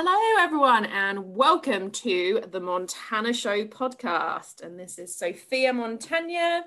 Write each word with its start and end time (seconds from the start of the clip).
Hello, 0.00 0.44
everyone, 0.44 0.84
and 0.84 1.34
welcome 1.34 1.90
to 1.90 2.40
the 2.52 2.60
Montana 2.60 3.32
Show 3.32 3.64
podcast. 3.64 4.62
And 4.62 4.78
this 4.78 4.96
is 4.96 5.16
Sophia 5.16 5.72
Montagna. 5.72 6.60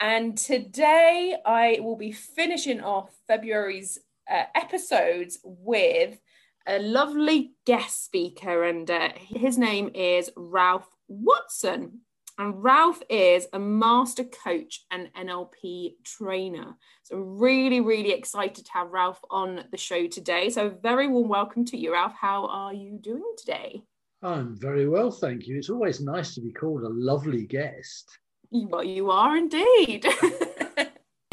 And 0.00 0.36
today 0.36 1.36
I 1.46 1.78
will 1.80 1.94
be 1.94 2.10
finishing 2.10 2.80
off 2.80 3.14
February's 3.28 4.00
uh, 4.28 4.42
episodes 4.56 5.38
with 5.44 6.18
a 6.66 6.80
lovely 6.80 7.52
guest 7.64 8.04
speaker, 8.04 8.64
and 8.64 8.90
uh, 8.90 9.10
his 9.14 9.56
name 9.56 9.92
is 9.94 10.32
Ralph 10.34 10.88
Watson. 11.06 12.00
And 12.38 12.62
Ralph 12.62 13.02
is 13.10 13.48
a 13.52 13.58
master 13.58 14.22
coach 14.22 14.86
and 14.92 15.12
NLP 15.14 15.96
trainer. 16.04 16.76
So 17.02 17.16
really, 17.16 17.80
really 17.80 18.12
excited 18.12 18.64
to 18.64 18.72
have 18.72 18.92
Ralph 18.92 19.20
on 19.28 19.64
the 19.72 19.76
show 19.76 20.06
today. 20.06 20.48
So 20.48 20.70
very 20.70 21.08
warm 21.08 21.28
welcome 21.28 21.64
to 21.64 21.76
you, 21.76 21.92
Ralph. 21.92 22.14
How 22.14 22.46
are 22.46 22.72
you 22.72 23.00
doing 23.02 23.34
today? 23.36 23.82
I'm 24.22 24.56
very 24.56 24.88
well, 24.88 25.10
thank 25.10 25.48
you. 25.48 25.58
It's 25.58 25.68
always 25.68 26.00
nice 26.00 26.36
to 26.36 26.40
be 26.40 26.52
called 26.52 26.84
a 26.84 26.88
lovely 26.88 27.44
guest. 27.44 28.08
Well, 28.52 28.84
you 28.84 29.10
are 29.10 29.36
indeed. 29.36 30.06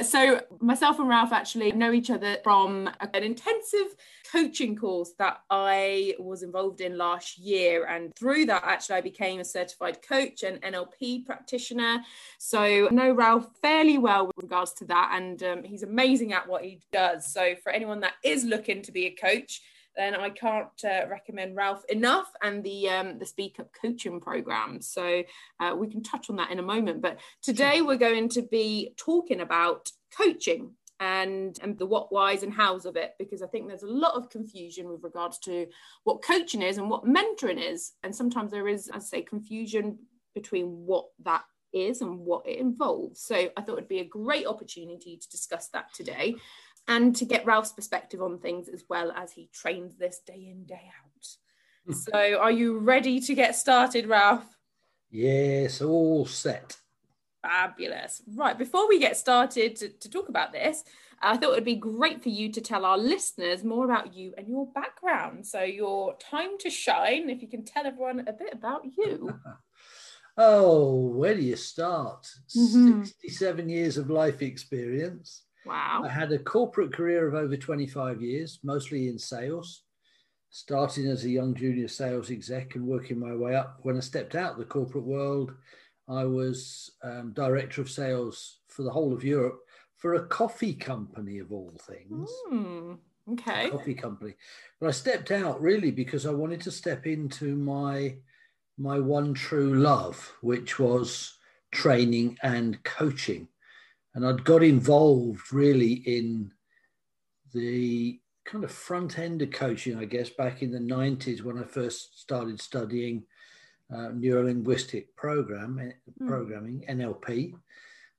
So, 0.05 0.41
myself 0.59 0.99
and 0.99 1.09
Ralph 1.09 1.33
actually 1.33 1.71
know 1.71 1.91
each 1.91 2.09
other 2.09 2.37
from 2.43 2.89
an 3.13 3.23
intensive 3.23 3.95
coaching 4.31 4.75
course 4.75 5.13
that 5.19 5.41
I 5.49 6.15
was 6.19 6.43
involved 6.43 6.81
in 6.81 6.97
last 6.97 7.37
year. 7.37 7.85
And 7.85 8.13
through 8.15 8.45
that, 8.45 8.63
actually, 8.63 8.95
I 8.97 9.01
became 9.01 9.39
a 9.39 9.45
certified 9.45 10.01
coach 10.01 10.43
and 10.43 10.61
NLP 10.61 11.25
practitioner. 11.25 12.01
So, 12.37 12.87
I 12.87 12.91
know 12.91 13.13
Ralph 13.13 13.47
fairly 13.61 13.97
well 13.97 14.27
with 14.27 14.37
regards 14.37 14.73
to 14.73 14.85
that. 14.85 15.11
And 15.13 15.41
um, 15.43 15.63
he's 15.63 15.83
amazing 15.83 16.33
at 16.33 16.47
what 16.47 16.63
he 16.63 16.81
does. 16.91 17.31
So, 17.31 17.55
for 17.63 17.71
anyone 17.71 17.99
that 18.01 18.13
is 18.23 18.43
looking 18.43 18.81
to 18.83 18.91
be 18.91 19.07
a 19.07 19.11
coach, 19.11 19.61
then 19.95 20.15
I 20.15 20.29
can't 20.29 20.67
uh, 20.83 21.07
recommend 21.09 21.55
Ralph 21.55 21.83
enough 21.89 22.31
and 22.41 22.63
the 22.63 22.89
um, 22.89 23.19
the 23.19 23.25
Speak 23.25 23.59
Up 23.59 23.69
coaching 23.79 24.19
program. 24.19 24.81
So 24.81 25.23
uh, 25.59 25.75
we 25.75 25.87
can 25.87 26.03
touch 26.03 26.29
on 26.29 26.35
that 26.37 26.51
in 26.51 26.59
a 26.59 26.63
moment. 26.63 27.01
But 27.01 27.19
today 27.41 27.81
we're 27.81 27.97
going 27.97 28.29
to 28.29 28.41
be 28.41 28.93
talking 28.97 29.41
about 29.41 29.91
coaching 30.15 30.71
and 30.99 31.59
and 31.61 31.77
the 31.77 31.85
what 31.85 32.11
whys 32.11 32.43
and 32.43 32.53
hows 32.53 32.85
of 32.85 32.95
it 32.95 33.15
because 33.19 33.41
i 33.41 33.47
think 33.47 33.67
there's 33.67 33.83
a 33.83 33.87
lot 33.87 34.15
of 34.15 34.29
confusion 34.29 34.87
with 34.87 35.03
regards 35.03 35.37
to 35.37 35.67
what 36.05 36.23
coaching 36.23 36.61
is 36.61 36.77
and 36.77 36.89
what 36.89 37.03
mentoring 37.03 37.61
is 37.61 37.93
and 38.03 38.15
sometimes 38.15 38.49
there 38.49 38.67
is 38.67 38.87
as 38.87 39.03
i 39.03 39.17
say 39.17 39.21
confusion 39.21 39.97
between 40.33 40.85
what 40.85 41.07
that 41.21 41.43
is 41.73 41.99
and 41.99 42.17
what 42.19 42.47
it 42.47 42.59
involves 42.59 43.19
so 43.19 43.35
i 43.57 43.61
thought 43.61 43.77
it'd 43.77 43.89
be 43.89 43.99
a 43.99 44.05
great 44.05 44.47
opportunity 44.47 45.17
to 45.17 45.29
discuss 45.29 45.67
that 45.67 45.93
today 45.93 46.33
and 46.87 47.15
to 47.15 47.25
get 47.25 47.45
Ralph's 47.45 47.71
perspective 47.71 48.21
on 48.21 48.39
things 48.39 48.67
as 48.67 48.83
well 48.89 49.11
as 49.11 49.31
he 49.31 49.49
trains 49.53 49.95
this 49.97 50.19
day 50.25 50.47
in, 50.51 50.65
day 50.65 50.89
out. 51.03 51.27
Hmm. 51.87 51.93
so, 51.93 52.37
are 52.39 52.51
you 52.51 52.79
ready 52.79 53.19
to 53.19 53.35
get 53.35 53.55
started, 53.55 54.07
Ralph? 54.07 54.45
Yes, 55.09 55.81
all 55.81 56.25
set. 56.25 56.77
Fabulous. 57.41 58.21
Right, 58.27 58.57
before 58.57 58.87
we 58.87 58.99
get 58.99 59.17
started 59.17 59.75
to, 59.77 59.89
to 59.89 60.09
talk 60.09 60.29
about 60.29 60.51
this, 60.51 60.83
I 61.21 61.37
thought 61.37 61.51
it 61.51 61.55
would 61.55 61.63
be 61.63 61.75
great 61.75 62.21
for 62.21 62.29
you 62.29 62.51
to 62.51 62.61
tell 62.61 62.85
our 62.85 62.97
listeners 62.97 63.63
more 63.63 63.85
about 63.85 64.13
you 64.13 64.33
and 64.37 64.47
your 64.47 64.67
background. 64.73 65.45
So, 65.45 65.61
your 65.61 66.15
time 66.17 66.57
to 66.59 66.69
shine, 66.69 67.29
if 67.29 67.41
you 67.41 67.47
can 67.47 67.63
tell 67.63 67.85
everyone 67.85 68.21
a 68.27 68.33
bit 68.33 68.53
about 68.53 68.83
you. 68.97 69.33
oh, 70.37 71.07
where 71.07 71.35
do 71.35 71.41
you 71.41 71.55
start? 71.55 72.27
Mm-hmm. 72.55 73.03
67 73.03 73.69
years 73.69 73.97
of 73.97 74.09
life 74.09 74.41
experience. 74.41 75.43
Wow. 75.65 76.03
I 76.05 76.09
had 76.09 76.31
a 76.31 76.39
corporate 76.39 76.93
career 76.93 77.27
of 77.27 77.33
over 77.33 77.57
25 77.57 78.21
years, 78.21 78.59
mostly 78.63 79.07
in 79.07 79.17
sales, 79.17 79.83
starting 80.49 81.07
as 81.07 81.25
a 81.25 81.29
young 81.29 81.55
junior 81.55 81.87
sales 81.87 82.29
exec 82.29 82.75
and 82.75 82.85
working 82.85 83.19
my 83.19 83.35
way 83.35 83.55
up. 83.55 83.79
When 83.81 83.97
I 83.97 84.01
stepped 84.01 84.35
out 84.35 84.53
of 84.53 84.57
the 84.57 84.65
corporate 84.65 85.05
world, 85.05 85.53
I 86.07 86.23
was 86.25 86.91
um, 87.03 87.33
director 87.33 87.81
of 87.81 87.89
sales 87.89 88.59
for 88.67 88.83
the 88.83 88.91
whole 88.91 89.13
of 89.13 89.23
Europe 89.23 89.59
for 89.97 90.15
a 90.15 90.27
coffee 90.27 90.73
company, 90.73 91.39
of 91.39 91.51
all 91.51 91.73
things. 91.87 92.29
Mm, 92.51 92.97
okay. 93.31 93.69
Coffee 93.71 93.95
company. 93.95 94.35
But 94.79 94.89
I 94.89 94.91
stepped 94.91 95.31
out 95.31 95.59
really 95.61 95.89
because 95.89 96.27
I 96.27 96.31
wanted 96.31 96.61
to 96.61 96.71
step 96.71 97.07
into 97.07 97.55
my 97.55 98.17
my 98.77 98.99
one 98.99 99.33
true 99.33 99.79
love, 99.79 100.33
which 100.41 100.77
was 100.77 101.37
training 101.71 102.37
and 102.43 102.83
coaching 102.83 103.47
and 104.15 104.25
I'd 104.25 104.45
got 104.45 104.63
involved 104.63 105.53
really 105.53 105.93
in 105.93 106.51
the 107.53 108.19
kind 108.45 108.63
of 108.63 108.71
front 108.71 109.19
end 109.19 109.41
of 109.41 109.51
coaching, 109.51 109.97
I 109.97 110.05
guess, 110.05 110.29
back 110.29 110.61
in 110.61 110.71
the 110.71 110.79
90s 110.79 111.41
when 111.43 111.59
I 111.59 111.63
first 111.63 112.21
started 112.21 112.61
studying 112.61 113.23
uh, 113.93 114.09
neurolinguistic 114.13 115.07
program 115.15 115.79
mm. 116.21 116.27
programming 116.27 116.85
NLP, 116.89 117.53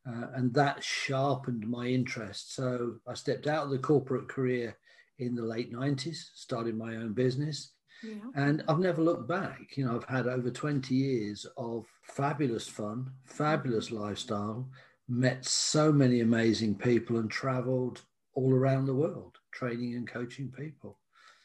uh, 0.07 0.27
and 0.35 0.53
that 0.55 0.85
sharpened 0.85 1.67
my 1.67 1.87
interest. 1.87 2.55
So 2.55 2.97
I 3.09 3.15
stepped 3.15 3.47
out 3.47 3.65
of 3.65 3.71
the 3.71 3.79
corporate 3.79 4.29
career 4.29 4.77
in 5.19 5.35
the 5.35 5.43
late 5.43 5.73
90s, 5.73 6.17
started 6.35 6.77
my 6.77 6.97
own 6.97 7.15
business. 7.15 7.73
Yeah. 8.05 8.15
And 8.35 8.63
I've 8.69 8.79
never 8.79 9.01
looked 9.01 9.27
back. 9.27 9.77
You 9.77 9.87
know, 9.87 9.97
I've 9.97 10.05
had 10.05 10.27
over 10.27 10.51
20 10.51 10.95
years 10.95 11.47
of 11.57 11.87
fabulous 12.03 12.69
fun, 12.69 13.11
fabulous 13.25 13.91
lifestyle, 13.91 14.69
met 15.09 15.45
so 15.45 15.93
many 15.93 16.21
amazing 16.21 16.75
people 16.75 17.19
and 17.19 17.31
traveled 17.31 18.03
all 18.35 18.53
around 18.53 18.87
the 18.87 18.95
world 18.95 19.39
training 19.53 19.95
and 19.95 20.07
coaching 20.07 20.53
people. 20.57 20.99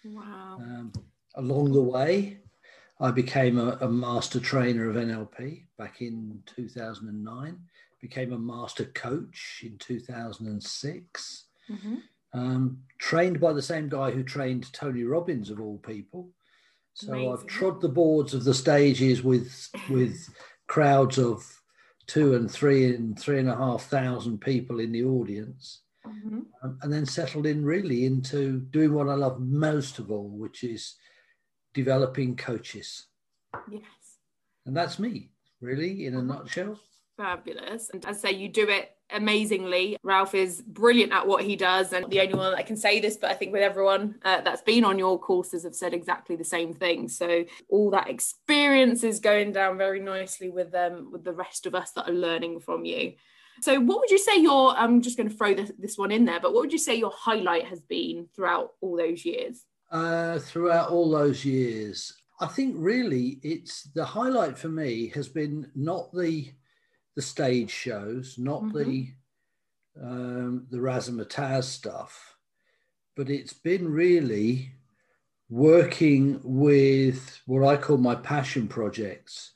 Wow. 0.04 0.58
Um, 0.60 0.94
along 1.36 1.72
the 1.72 1.82
way, 1.82 2.40
I 3.00 3.12
became 3.12 3.58
a, 3.58 3.78
a, 3.82 3.88
master 3.88 4.40
trainer 4.40 4.90
of 4.90 4.96
NLP 4.96 5.64
back 5.78 6.02
in 6.02 6.44
2009, 6.46 7.58
became 8.02 8.34
a 8.34 8.38
master 8.38 8.86
coach 8.86 9.62
in 9.64 9.78
2006, 9.78 11.46
mm-hmm. 11.70 11.96
um, 12.34 12.78
trained 13.00 13.40
by 13.40 13.54
the 13.54 13.62
same 13.62 13.88
guy 13.88 14.12
who 14.12 14.24
trained 14.24 14.72
Tony 14.74 15.04
Robbins, 15.04 15.50
of 15.50 15.62
all 15.62 15.78
people. 15.78 16.30
So 16.94 17.14
Amazing. 17.14 17.32
I've 17.32 17.46
trod 17.48 17.82
the 17.82 17.90
boards 17.90 18.34
of 18.34 18.44
the 18.44 18.54
stages 18.54 19.24
with, 19.24 19.70
with 19.90 20.28
crowds 20.68 21.18
of 21.18 21.61
two 22.08 22.36
and 22.36 22.50
three 22.50 22.94
and 22.94 23.18
three 23.18 23.40
and 23.40 23.50
a 23.50 23.56
half 23.56 23.84
thousand 23.84 24.42
people 24.42 24.80
in 24.80 24.92
the 24.92 25.04
audience. 25.04 25.82
Mm-hmm. 26.06 26.40
Um, 26.64 26.80
and 26.82 26.92
then 26.92 27.06
settled 27.06 27.46
in 27.46 27.64
really 27.64 28.06
into 28.06 28.60
doing 28.72 28.94
what 28.94 29.08
I 29.08 29.14
love 29.14 29.40
most 29.40 30.00
of 30.00 30.10
all, 30.10 30.30
which 30.30 30.64
is 30.64 30.96
developing 31.74 32.36
coaches. 32.36 33.06
Yes. 33.70 33.84
And 34.66 34.76
that's 34.76 34.98
me, 34.98 35.30
really, 35.62 36.08
in 36.08 36.16
a 36.16 36.20
uh-huh. 36.20 36.40
nutshell. 36.40 36.80
Fabulous. 37.18 37.92
And 37.94 38.04
I 38.06 38.14
say, 38.14 38.32
you 38.32 38.50
do 38.50 38.68
it 38.68 38.96
amazingly. 39.14 39.98
Ralph 40.04 40.36
is 40.36 40.62
brilliant 40.62 41.12
at 41.12 41.28
what 41.28 41.44
he 41.44 41.56
does, 41.56 41.94
and 41.94 42.10
the 42.10 42.22
only 42.22 42.34
one 42.34 42.54
that 42.54 42.66
can 42.66 42.78
say 42.78 43.00
this, 43.00 43.18
but 43.18 43.32
I 43.32 43.34
think 43.34 43.52
with 43.52 43.62
everyone 43.62 44.16
uh, 44.24 44.42
that's 44.42 44.62
been 44.62 44.84
on 44.84 45.00
your 45.00 45.20
courses 45.20 45.64
have 45.64 45.76
said 45.76 45.94
exactly 45.94 46.36
the 46.36 46.44
same 46.44 46.74
thing. 46.74 47.08
So 47.08 47.46
all 47.70 47.90
that 47.92 48.10
experience 48.10 49.04
is 49.04 49.20
going 49.20 49.52
down 49.52 49.78
very 49.78 50.00
nicely 50.00 50.50
with 50.50 50.72
them, 50.72 50.92
um, 50.92 51.12
with 51.12 51.24
the 51.24 51.34
rest 51.34 51.66
of 51.66 51.76
us 51.76 51.92
that 51.92 52.10
are 52.10 52.14
learning 52.14 52.60
from 52.60 52.86
you. 52.86 53.14
So, 53.62 53.80
what 53.80 54.00
would 54.00 54.10
you 54.10 54.18
say 54.18 54.38
your? 54.38 54.72
I'm 54.72 55.02
just 55.02 55.18
going 55.18 55.30
to 55.30 55.36
throw 55.36 55.54
this, 55.54 55.72
this 55.78 55.98
one 55.98 56.12
in 56.12 56.26
there, 56.26 56.40
but 56.40 56.54
what 56.54 56.62
would 56.62 56.72
you 56.72 56.80
say 56.80 56.96
your 56.96 57.14
highlight 57.14 57.66
has 57.68 57.82
been 57.82 58.28
throughout 58.36 58.72
all 58.82 58.98
those 58.98 59.26
years? 59.26 59.66
Uh, 59.92 60.40
throughout 60.40 60.90
all 60.90 61.12
those 61.12 61.44
years, 61.44 62.14
I 62.40 62.48
think 62.48 62.76
really 62.78 63.40
it's 63.44 63.84
the 63.94 64.06
highlight 64.06 64.58
for 64.58 64.70
me 64.70 65.10
has 65.10 65.28
been 65.28 65.70
not 65.76 66.12
the 66.14 66.52
the 67.16 67.22
stage 67.22 67.72
shows, 67.72 68.38
not 68.38 68.62
mm-hmm. 68.62 68.78
the 68.78 69.08
um, 70.02 70.68
the 70.70 70.78
razzmatazz 70.78 71.66
stuff, 71.66 72.38
but 73.16 73.30
it's 73.30 73.54
been 73.54 73.92
really 73.92 74.72
working 75.50 76.40
with 76.44 77.42
what 77.46 77.68
I 77.68 77.76
call 77.76 77.98
my 77.98 78.16
passion 78.16 78.70
projects, 78.70 79.52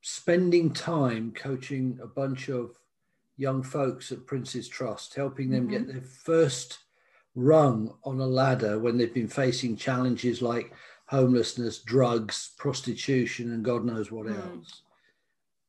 spending 0.00 0.72
time 0.72 1.32
coaching 1.32 1.98
a 2.02 2.06
bunch 2.06 2.48
of 2.48 2.70
young 3.36 3.62
folks 3.62 4.10
at 4.10 4.26
Prince's 4.26 4.68
Trust, 4.68 5.14
helping 5.14 5.50
them 5.50 5.68
mm-hmm. 5.68 5.84
get 5.84 5.86
their 5.86 6.00
first 6.00 6.78
rung 7.34 7.92
on 8.04 8.18
a 8.18 8.26
ladder 8.26 8.78
when 8.78 8.96
they've 8.96 9.12
been 9.12 9.28
facing 9.28 9.76
challenges 9.76 10.40
like 10.40 10.72
homelessness, 11.08 11.80
drugs, 11.80 12.52
prostitution, 12.56 13.52
and 13.52 13.64
God 13.64 13.84
knows 13.84 14.10
what 14.10 14.26
mm. 14.26 14.36
else. 14.36 14.82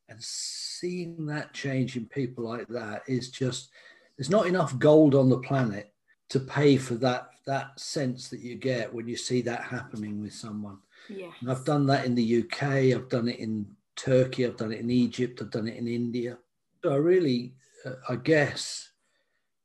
And 0.10 0.22
seeing 0.22 1.26
that 1.26 1.54
change 1.54 1.98
in 1.98 2.06
people 2.06 2.46
like 2.46 2.68
that 2.70 3.04
is 3.08 3.30
just 3.30 3.70
there's 4.18 4.30
not 4.30 4.48
enough 4.48 4.78
gold 4.80 5.16
on 5.16 5.30
the 5.30 5.40
planet 5.40 5.94
to 6.30 6.40
pay 6.40 6.78
for 6.78 6.96
that 6.96 7.30
that 7.46 7.80
sense 7.80 8.28
that 8.30 8.42
you 8.42 8.56
get 8.56 8.94
when 8.94 9.08
you 9.08 9.16
see 9.16 9.42
that 9.42 9.62
happening 9.62 10.22
with 10.22 10.34
someone. 10.34 10.78
Yeah. 11.10 11.32
And 11.40 11.50
I've 11.50 11.64
done 11.64 11.86
that 11.88 12.06
in 12.06 12.14
the 12.14 12.44
UK, 12.44 12.64
I've 12.94 13.10
done 13.10 13.30
it 13.30 13.40
in 13.40 13.66
Turkey, 13.96 14.46
I've 14.46 14.58
done 14.58 14.74
it 14.74 14.82
in 14.82 14.90
Egypt, 14.90 15.42
I've 15.42 15.52
done 15.52 15.68
it 15.68 15.78
in 15.78 15.88
India. 15.88 16.38
So 16.84 16.92
I 16.92 16.98
really, 16.98 17.54
uh, 17.86 17.94
I 18.10 18.16
guess, 18.18 18.92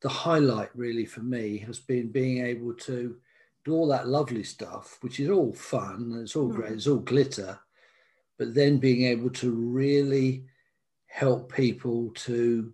the 0.00 0.08
highlight 0.08 0.70
really 0.74 1.04
for 1.04 1.20
me 1.20 1.58
has 1.58 1.80
been 1.80 2.12
being 2.12 2.44
able 2.44 2.74
to 2.74 3.16
do 3.64 3.74
all 3.74 3.88
that 3.88 4.08
lovely 4.08 4.44
stuff, 4.44 4.98
which 5.00 5.20
is 5.20 5.28
all 5.28 5.52
fun, 5.52 6.20
it's 6.22 6.36
all 6.36 6.48
mm. 6.48 6.54
great, 6.54 6.72
it's 6.72 6.86
all 6.86 6.98
glitter, 6.98 7.58
but 8.38 8.55
then 8.55 8.79
being 8.79 9.05
able 9.05 9.31
to 9.31 9.50
really 9.50 10.44
help 11.06 11.52
people 11.52 12.11
to 12.14 12.73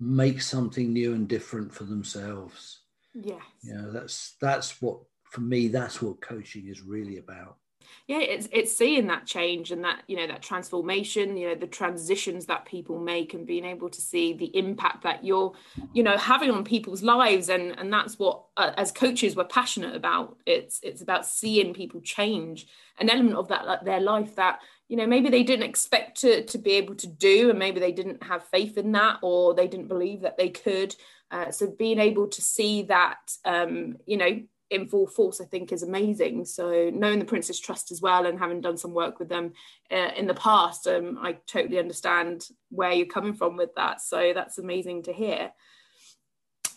make 0.00 0.40
something 0.40 0.92
new 0.92 1.14
and 1.14 1.28
different 1.28 1.74
for 1.74 1.84
themselves. 1.84 2.80
Yes. 3.14 3.42
You 3.62 3.74
know, 3.74 3.92
that's 3.92 4.36
that's 4.40 4.80
what 4.80 4.98
for 5.24 5.40
me, 5.40 5.68
that's 5.68 6.00
what 6.00 6.20
coaching 6.20 6.68
is 6.68 6.80
really 6.80 7.18
about 7.18 7.56
yeah 8.06 8.20
it's 8.20 8.48
it's 8.52 8.76
seeing 8.76 9.06
that 9.06 9.26
change 9.26 9.72
and 9.72 9.84
that 9.84 10.02
you 10.06 10.16
know 10.16 10.26
that 10.26 10.42
transformation 10.42 11.36
you 11.36 11.48
know 11.48 11.54
the 11.54 11.66
transitions 11.66 12.46
that 12.46 12.64
people 12.64 12.98
make 12.98 13.34
and 13.34 13.46
being 13.46 13.64
able 13.64 13.88
to 13.88 14.00
see 14.00 14.32
the 14.32 14.56
impact 14.56 15.02
that 15.02 15.24
you're 15.24 15.52
you 15.92 16.02
know 16.02 16.16
having 16.16 16.50
on 16.50 16.64
people's 16.64 17.02
lives. 17.02 17.48
And 17.48 17.78
and 17.78 17.92
that's 17.92 18.18
what 18.18 18.44
uh, 18.56 18.72
as 18.76 18.92
coaches 18.92 19.34
we're 19.34 19.44
passionate 19.44 19.94
about. 19.94 20.36
It's 20.46 20.80
it's 20.82 21.02
about 21.02 21.26
seeing 21.26 21.74
people 21.74 22.00
change 22.00 22.66
an 22.98 23.10
element 23.10 23.36
of 23.36 23.48
that 23.48 23.66
like 23.66 23.84
their 23.84 24.00
life 24.00 24.34
that 24.36 24.60
you 24.88 24.96
know 24.96 25.06
maybe 25.06 25.28
they 25.28 25.42
didn't 25.42 25.68
expect 25.68 26.20
to 26.20 26.44
to 26.44 26.58
be 26.58 26.72
able 26.72 26.94
to 26.96 27.06
do 27.06 27.50
and 27.50 27.58
maybe 27.58 27.80
they 27.80 27.92
didn't 27.92 28.22
have 28.22 28.44
faith 28.44 28.78
in 28.78 28.92
that 28.92 29.18
or 29.22 29.54
they 29.54 29.68
didn't 29.68 29.88
believe 29.88 30.20
that 30.22 30.36
they 30.36 30.50
could. 30.50 30.94
Uh, 31.30 31.50
so 31.50 31.70
being 31.78 31.98
able 31.98 32.26
to 32.26 32.40
see 32.40 32.82
that 32.84 33.32
um, 33.44 33.96
you 34.06 34.16
know 34.16 34.40
in 34.70 34.86
full 34.86 35.06
force, 35.06 35.40
I 35.40 35.44
think 35.44 35.72
is 35.72 35.82
amazing. 35.82 36.44
So 36.44 36.90
knowing 36.92 37.18
the 37.18 37.24
Prince's 37.24 37.60
Trust 37.60 37.90
as 37.90 38.02
well 38.02 38.26
and 38.26 38.38
having 38.38 38.60
done 38.60 38.76
some 38.76 38.92
work 38.92 39.18
with 39.18 39.28
them 39.28 39.52
uh, 39.90 40.10
in 40.16 40.26
the 40.26 40.34
past, 40.34 40.86
um, 40.86 41.18
I 41.20 41.38
totally 41.46 41.78
understand 41.78 42.46
where 42.70 42.92
you're 42.92 43.06
coming 43.06 43.34
from 43.34 43.56
with 43.56 43.74
that. 43.76 44.00
So 44.00 44.32
that's 44.34 44.58
amazing 44.58 45.04
to 45.04 45.12
hear. 45.12 45.52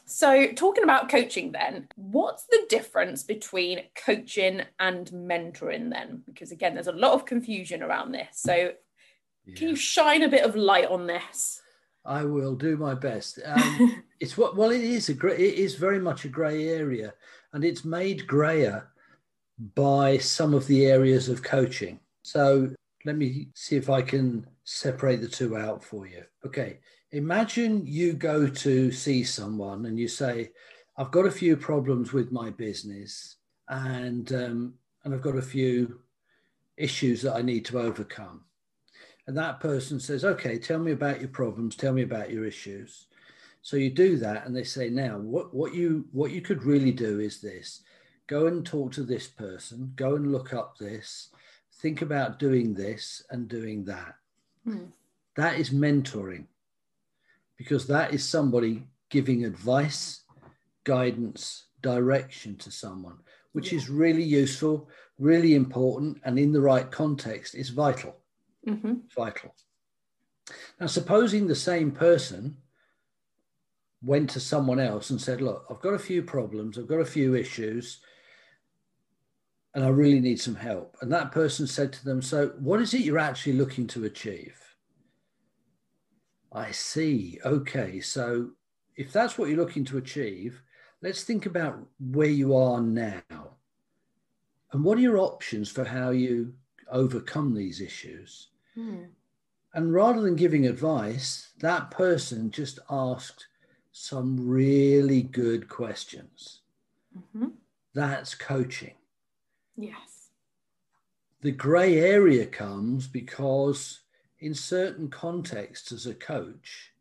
So 0.05 0.51
talking 0.51 0.83
about 0.83 1.09
coaching 1.09 1.53
then, 1.53 1.87
what's 1.95 2.45
the 2.45 2.65
difference 2.69 3.23
between 3.23 3.83
coaching 3.95 4.61
and 4.79 5.07
mentoring 5.07 5.89
then? 5.89 6.23
Because 6.25 6.51
again, 6.51 6.73
there's 6.73 6.87
a 6.87 6.93
lot 6.93 7.13
of 7.13 7.25
confusion 7.25 7.81
around 7.81 8.11
this. 8.11 8.27
So 8.33 8.73
yeah. 9.45 9.55
can 9.55 9.69
you 9.69 9.75
shine 9.75 10.21
a 10.23 10.29
bit 10.29 10.43
of 10.43 10.55
light 10.55 10.87
on 10.87 11.07
this? 11.07 11.61
I 12.03 12.23
will 12.25 12.55
do 12.55 12.77
my 12.77 12.93
best. 12.93 13.39
Um, 13.45 14.03
it's 14.19 14.37
what 14.37 14.55
well, 14.55 14.71
it 14.71 14.81
is 14.81 15.09
a 15.09 15.13
great. 15.13 15.39
It 15.39 15.55
is 15.55 15.75
very 15.75 15.99
much 15.99 16.25
a 16.25 16.29
grey 16.29 16.67
area 16.67 17.13
and 17.53 17.63
it's 17.63 17.85
made 17.85 18.27
grayer 18.27 18.87
by 19.75 20.17
some 20.17 20.53
of 20.53 20.67
the 20.67 20.85
areas 20.85 21.29
of 21.29 21.43
coaching. 21.43 21.99
So 22.23 22.73
let 23.05 23.17
me 23.17 23.49
see 23.55 23.75
if 23.75 23.89
I 23.89 24.01
can 24.01 24.45
separate 24.63 25.21
the 25.21 25.27
two 25.27 25.57
out 25.57 25.83
for 25.83 26.07
you. 26.07 26.23
Okay, 26.45 26.79
imagine 27.11 27.85
you 27.85 28.13
go 28.13 28.47
to 28.47 28.91
see 28.91 29.23
someone 29.23 29.85
and 29.85 29.99
you 29.99 30.07
say, 30.07 30.51
I've 30.97 31.11
got 31.11 31.25
a 31.25 31.31
few 31.31 31.57
problems 31.57 32.13
with 32.13 32.31
my 32.31 32.49
business 32.49 33.37
and, 33.69 34.31
um, 34.33 34.73
and 35.03 35.13
I've 35.13 35.21
got 35.21 35.35
a 35.35 35.41
few 35.41 36.01
issues 36.77 37.21
that 37.21 37.35
I 37.35 37.41
need 37.41 37.65
to 37.65 37.79
overcome. 37.79 38.41
And 39.27 39.37
that 39.37 39.59
person 39.59 39.99
says, 39.99 40.25
Okay, 40.25 40.57
tell 40.57 40.79
me 40.79 40.91
about 40.91 41.19
your 41.19 41.29
problems, 41.29 41.75
tell 41.75 41.93
me 41.93 42.01
about 42.01 42.31
your 42.31 42.45
issues. 42.45 43.07
So 43.61 43.77
you 43.77 43.91
do 43.91 44.17
that, 44.17 44.45
and 44.45 44.55
they 44.55 44.63
say, 44.63 44.89
now 44.89 45.17
what, 45.17 45.53
what 45.53 45.73
you 45.73 46.05
what 46.11 46.31
you 46.31 46.41
could 46.41 46.63
really 46.63 46.91
do 46.91 47.19
is 47.19 47.41
this: 47.41 47.81
go 48.27 48.47
and 48.47 48.65
talk 48.65 48.91
to 48.93 49.03
this 49.03 49.27
person, 49.27 49.93
go 49.95 50.15
and 50.15 50.31
look 50.31 50.53
up 50.53 50.77
this, 50.77 51.29
think 51.81 52.01
about 52.01 52.39
doing 52.39 52.73
this 52.73 53.23
and 53.29 53.47
doing 53.47 53.85
that. 53.85 54.15
Mm. 54.67 54.91
That 55.35 55.59
is 55.59 55.69
mentoring, 55.69 56.45
because 57.55 57.87
that 57.87 58.13
is 58.13 58.27
somebody 58.27 58.87
giving 59.09 59.45
advice, 59.45 60.21
guidance, 60.83 61.65
direction 61.81 62.55
to 62.57 62.71
someone, 62.71 63.17
which 63.51 63.71
yeah. 63.71 63.77
is 63.77 63.89
really 63.89 64.23
useful, 64.23 64.89
really 65.19 65.53
important, 65.53 66.17
and 66.23 66.39
in 66.39 66.51
the 66.51 66.61
right 66.61 66.89
context, 66.89 67.53
is 67.53 67.69
vital. 67.69 68.15
Mm-hmm. 68.67 68.93
Vital. 69.15 69.53
Now, 70.79 70.87
supposing 70.87 71.47
the 71.47 71.55
same 71.55 71.91
person 71.91 72.57
went 74.03 74.29
to 74.31 74.39
someone 74.39 74.79
else 74.79 75.09
and 75.09 75.21
said, 75.21 75.41
Look, 75.41 75.65
I've 75.69 75.81
got 75.81 75.93
a 75.93 75.99
few 75.99 76.23
problems, 76.23 76.77
I've 76.77 76.87
got 76.87 76.99
a 76.99 77.05
few 77.05 77.35
issues, 77.35 77.99
and 79.73 79.83
I 79.83 79.89
really 79.89 80.19
need 80.19 80.39
some 80.39 80.55
help. 80.55 80.97
And 81.01 81.11
that 81.11 81.31
person 81.31 81.67
said 81.67 81.93
to 81.93 82.05
them, 82.05 82.21
So, 82.21 82.53
what 82.59 82.81
is 82.81 82.93
it 82.93 83.01
you're 83.01 83.19
actually 83.19 83.53
looking 83.53 83.87
to 83.87 84.05
achieve? 84.05 84.57
I 86.51 86.71
see. 86.71 87.39
Okay. 87.45 88.01
So, 88.01 88.51
if 88.97 89.13
that's 89.13 89.37
what 89.37 89.49
you're 89.49 89.57
looking 89.57 89.85
to 89.85 89.97
achieve, 89.97 90.61
let's 91.01 91.23
think 91.23 91.45
about 91.45 91.79
where 91.99 92.27
you 92.27 92.55
are 92.55 92.81
now. 92.81 93.21
And 94.73 94.83
what 94.83 94.97
are 94.97 95.01
your 95.01 95.17
options 95.17 95.69
for 95.69 95.83
how 95.83 96.11
you 96.11 96.53
overcome 96.89 97.53
these 97.53 97.81
issues? 97.81 98.49
Hmm. 98.75 99.03
And 99.73 99.93
rather 99.93 100.21
than 100.21 100.35
giving 100.35 100.67
advice, 100.67 101.51
that 101.59 101.91
person 101.91 102.51
just 102.51 102.79
asked, 102.89 103.47
some 103.91 104.47
really 104.47 105.21
good 105.21 105.67
questions. 105.67 106.61
Mm-hmm. 107.17 107.49
That's 107.93 108.35
coaching. 108.35 108.95
Yes. 109.75 110.29
The 111.41 111.51
grey 111.51 111.99
area 111.99 112.45
comes 112.45 113.07
because, 113.07 114.01
in 114.39 114.53
certain 114.53 115.09
contexts, 115.09 115.91
as 115.91 116.05
a 116.05 116.13
coach, 116.13 116.91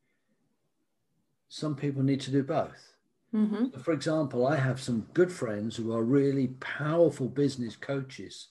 some 1.48 1.76
people 1.76 2.02
need 2.02 2.20
to 2.22 2.30
do 2.30 2.42
both. 2.42 2.94
Mm-hmm. 3.34 3.78
For 3.80 3.92
example, 3.92 4.46
I 4.46 4.56
have 4.56 4.80
some 4.80 5.06
good 5.14 5.30
friends 5.30 5.76
who 5.76 5.94
are 5.94 6.02
really 6.02 6.48
powerful 6.60 7.28
business 7.28 7.76
coaches, 7.76 8.48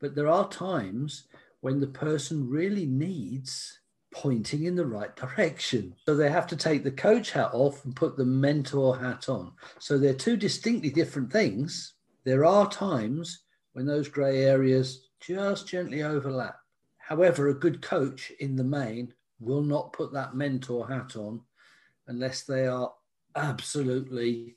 but 0.00 0.14
there 0.14 0.28
are 0.28 0.48
times 0.48 1.24
when 1.60 1.80
the 1.80 1.86
person 1.86 2.48
really 2.48 2.86
needs 2.86 3.80
pointing 4.12 4.64
in 4.64 4.76
the 4.76 4.86
right 4.86 5.14
direction. 5.16 5.94
So 6.04 6.14
they 6.14 6.30
have 6.30 6.46
to 6.48 6.56
take 6.56 6.84
the 6.84 6.90
coach 6.90 7.30
hat 7.32 7.50
off 7.52 7.84
and 7.84 7.94
put 7.94 8.16
the 8.16 8.24
mentor 8.24 8.98
hat 8.98 9.28
on. 9.28 9.52
So 9.78 9.98
they're 9.98 10.14
two 10.14 10.36
distinctly 10.36 10.90
different 10.90 11.32
things. 11.32 11.94
There 12.24 12.44
are 12.44 12.68
times 12.70 13.42
when 13.72 13.86
those 13.86 14.08
grey 14.08 14.44
areas 14.44 15.08
just 15.20 15.68
gently 15.68 16.02
overlap. 16.02 16.56
However, 16.98 17.48
a 17.48 17.54
good 17.54 17.82
coach 17.82 18.32
in 18.40 18.56
the 18.56 18.64
main 18.64 19.12
will 19.38 19.62
not 19.62 19.92
put 19.92 20.12
that 20.12 20.34
mentor 20.34 20.88
hat 20.88 21.16
on 21.16 21.40
unless 22.08 22.42
they 22.42 22.66
are 22.66 22.92
absolutely 23.34 24.56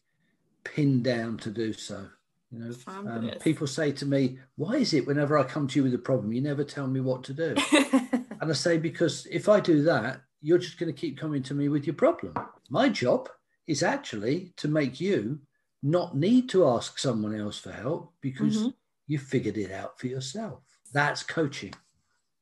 pinned 0.63 1.03
down 1.03 1.37
to 1.37 1.51
do 1.51 1.73
so. 1.73 2.07
You 2.51 2.59
know, 2.59 2.73
um, 2.87 3.31
people 3.41 3.67
say 3.67 3.91
to 3.91 4.05
me, 4.05 4.39
"Why 4.55 4.77
is 4.77 4.93
it 4.93 5.05
whenever 5.05 5.37
I 5.37 5.43
come 5.43 5.67
to 5.67 5.79
you 5.79 5.83
with 5.83 5.93
a 5.93 5.99
problem, 5.99 6.33
you 6.33 6.41
never 6.41 6.63
tell 6.63 6.87
me 6.87 6.99
what 6.99 7.23
to 7.25 7.33
do?" 7.33 7.55
And 8.41 8.49
I 8.49 8.53
say, 8.53 8.77
because 8.77 9.27
if 9.29 9.49
I 9.49 9.59
do 9.59 9.83
that, 9.83 10.21
you're 10.41 10.57
just 10.57 10.79
going 10.79 10.93
to 10.93 10.99
keep 10.99 11.17
coming 11.17 11.43
to 11.43 11.53
me 11.53 11.67
with 11.67 11.85
your 11.85 11.95
problem. 11.95 12.33
My 12.69 12.89
job 12.89 13.29
is 13.67 13.83
actually 13.83 14.53
to 14.57 14.67
make 14.67 14.99
you 14.99 15.39
not 15.83 16.15
need 16.15 16.49
to 16.49 16.67
ask 16.67 16.97
someone 16.97 17.35
else 17.35 17.57
for 17.57 17.71
help 17.71 18.13
because 18.21 18.57
mm-hmm. 18.57 18.69
you 19.07 19.19
figured 19.19 19.57
it 19.57 19.71
out 19.71 19.99
for 19.99 20.07
yourself. 20.07 20.61
That's 20.93 21.23
coaching. 21.23 21.73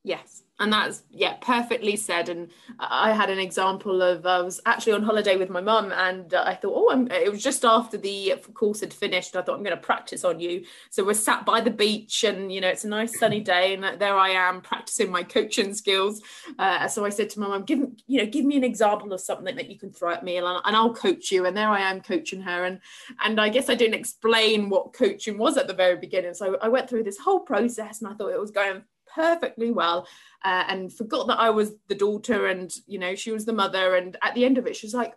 Yes. 0.08 0.44
And 0.58 0.72
that's 0.72 1.02
yeah 1.10 1.34
perfectly 1.40 1.94
said. 1.96 2.30
And 2.30 2.50
i 2.80 3.12
had 3.12 3.28
an 3.28 3.38
example 3.38 4.00
of 4.00 4.24
i 4.24 4.40
was 4.40 4.60
actually 4.64 4.94
on 4.94 5.02
holiday 5.02 5.36
with 5.36 5.50
my 5.50 5.60
mum 5.60 5.92
and 5.92 6.32
i 6.34 6.54
thought 6.54 6.72
oh 6.74 6.90
I'm, 6.90 7.10
it 7.10 7.30
was 7.30 7.42
just 7.42 7.64
after 7.64 7.98
the 7.98 8.34
course 8.54 8.80
had 8.80 8.92
finished. 8.92 9.36
I 9.36 9.42
thought 9.42 9.56
i'm 9.56 9.62
going 9.62 9.76
to 9.76 9.82
practice 9.92 10.24
on 10.24 10.40
you. 10.40 10.64
So 10.90 11.04
we're 11.04 11.14
sat 11.14 11.44
by 11.44 11.60
the 11.60 11.70
beach 11.70 12.24
and 12.24 12.50
you 12.50 12.62
know 12.62 12.68
it's 12.68 12.84
a 12.84 12.88
nice 12.88 13.18
sunny 13.18 13.40
day 13.40 13.74
and 13.74 14.00
there 14.00 14.16
i 14.16 14.30
am 14.30 14.62
practicing 14.62 15.10
my 15.12 15.22
coaching 15.22 15.74
skills. 15.74 16.22
Uh, 16.58 16.88
so 16.88 17.04
i 17.04 17.10
said 17.10 17.28
to 17.30 17.40
my 17.40 17.48
mum 17.48 17.64
give 17.64 17.80
you 18.06 18.18
know 18.18 18.26
give 18.26 18.46
me 18.46 18.56
an 18.56 18.64
example 18.64 19.12
of 19.12 19.20
something 19.20 19.56
that 19.56 19.70
you 19.70 19.78
can 19.78 19.92
throw 19.92 20.12
at 20.12 20.24
me 20.24 20.38
and 20.38 20.46
I'll, 20.46 20.62
and 20.64 20.74
I'll 20.74 20.94
coach 20.94 21.30
you. 21.30 21.44
And 21.44 21.54
there 21.54 21.68
i 21.68 21.80
am 21.80 22.00
coaching 22.00 22.40
her. 22.40 22.64
And 22.64 22.80
and 23.22 23.38
i 23.38 23.50
guess 23.50 23.68
i 23.68 23.74
didn't 23.74 24.00
explain 24.00 24.70
what 24.70 24.94
coaching 24.94 25.36
was 25.36 25.58
at 25.58 25.66
the 25.68 25.74
very 25.74 25.98
beginning. 25.98 26.32
So 26.32 26.56
i 26.62 26.68
went 26.68 26.88
through 26.88 27.04
this 27.04 27.18
whole 27.18 27.40
process 27.40 28.00
and 28.00 28.10
i 28.10 28.14
thought 28.14 28.32
it 28.32 28.40
was 28.40 28.50
going 28.50 28.82
perfectly 29.14 29.70
well 29.70 30.06
uh, 30.44 30.64
and 30.68 30.92
forgot 30.92 31.26
that 31.28 31.38
I 31.38 31.50
was 31.50 31.74
the 31.88 31.94
daughter 31.94 32.46
and, 32.46 32.72
you 32.86 32.98
know, 32.98 33.14
she 33.14 33.32
was 33.32 33.44
the 33.44 33.52
mother. 33.52 33.96
And 33.96 34.16
at 34.22 34.34
the 34.34 34.44
end 34.44 34.58
of 34.58 34.66
it, 34.66 34.76
she 34.76 34.86
was 34.86 34.94
like, 34.94 35.14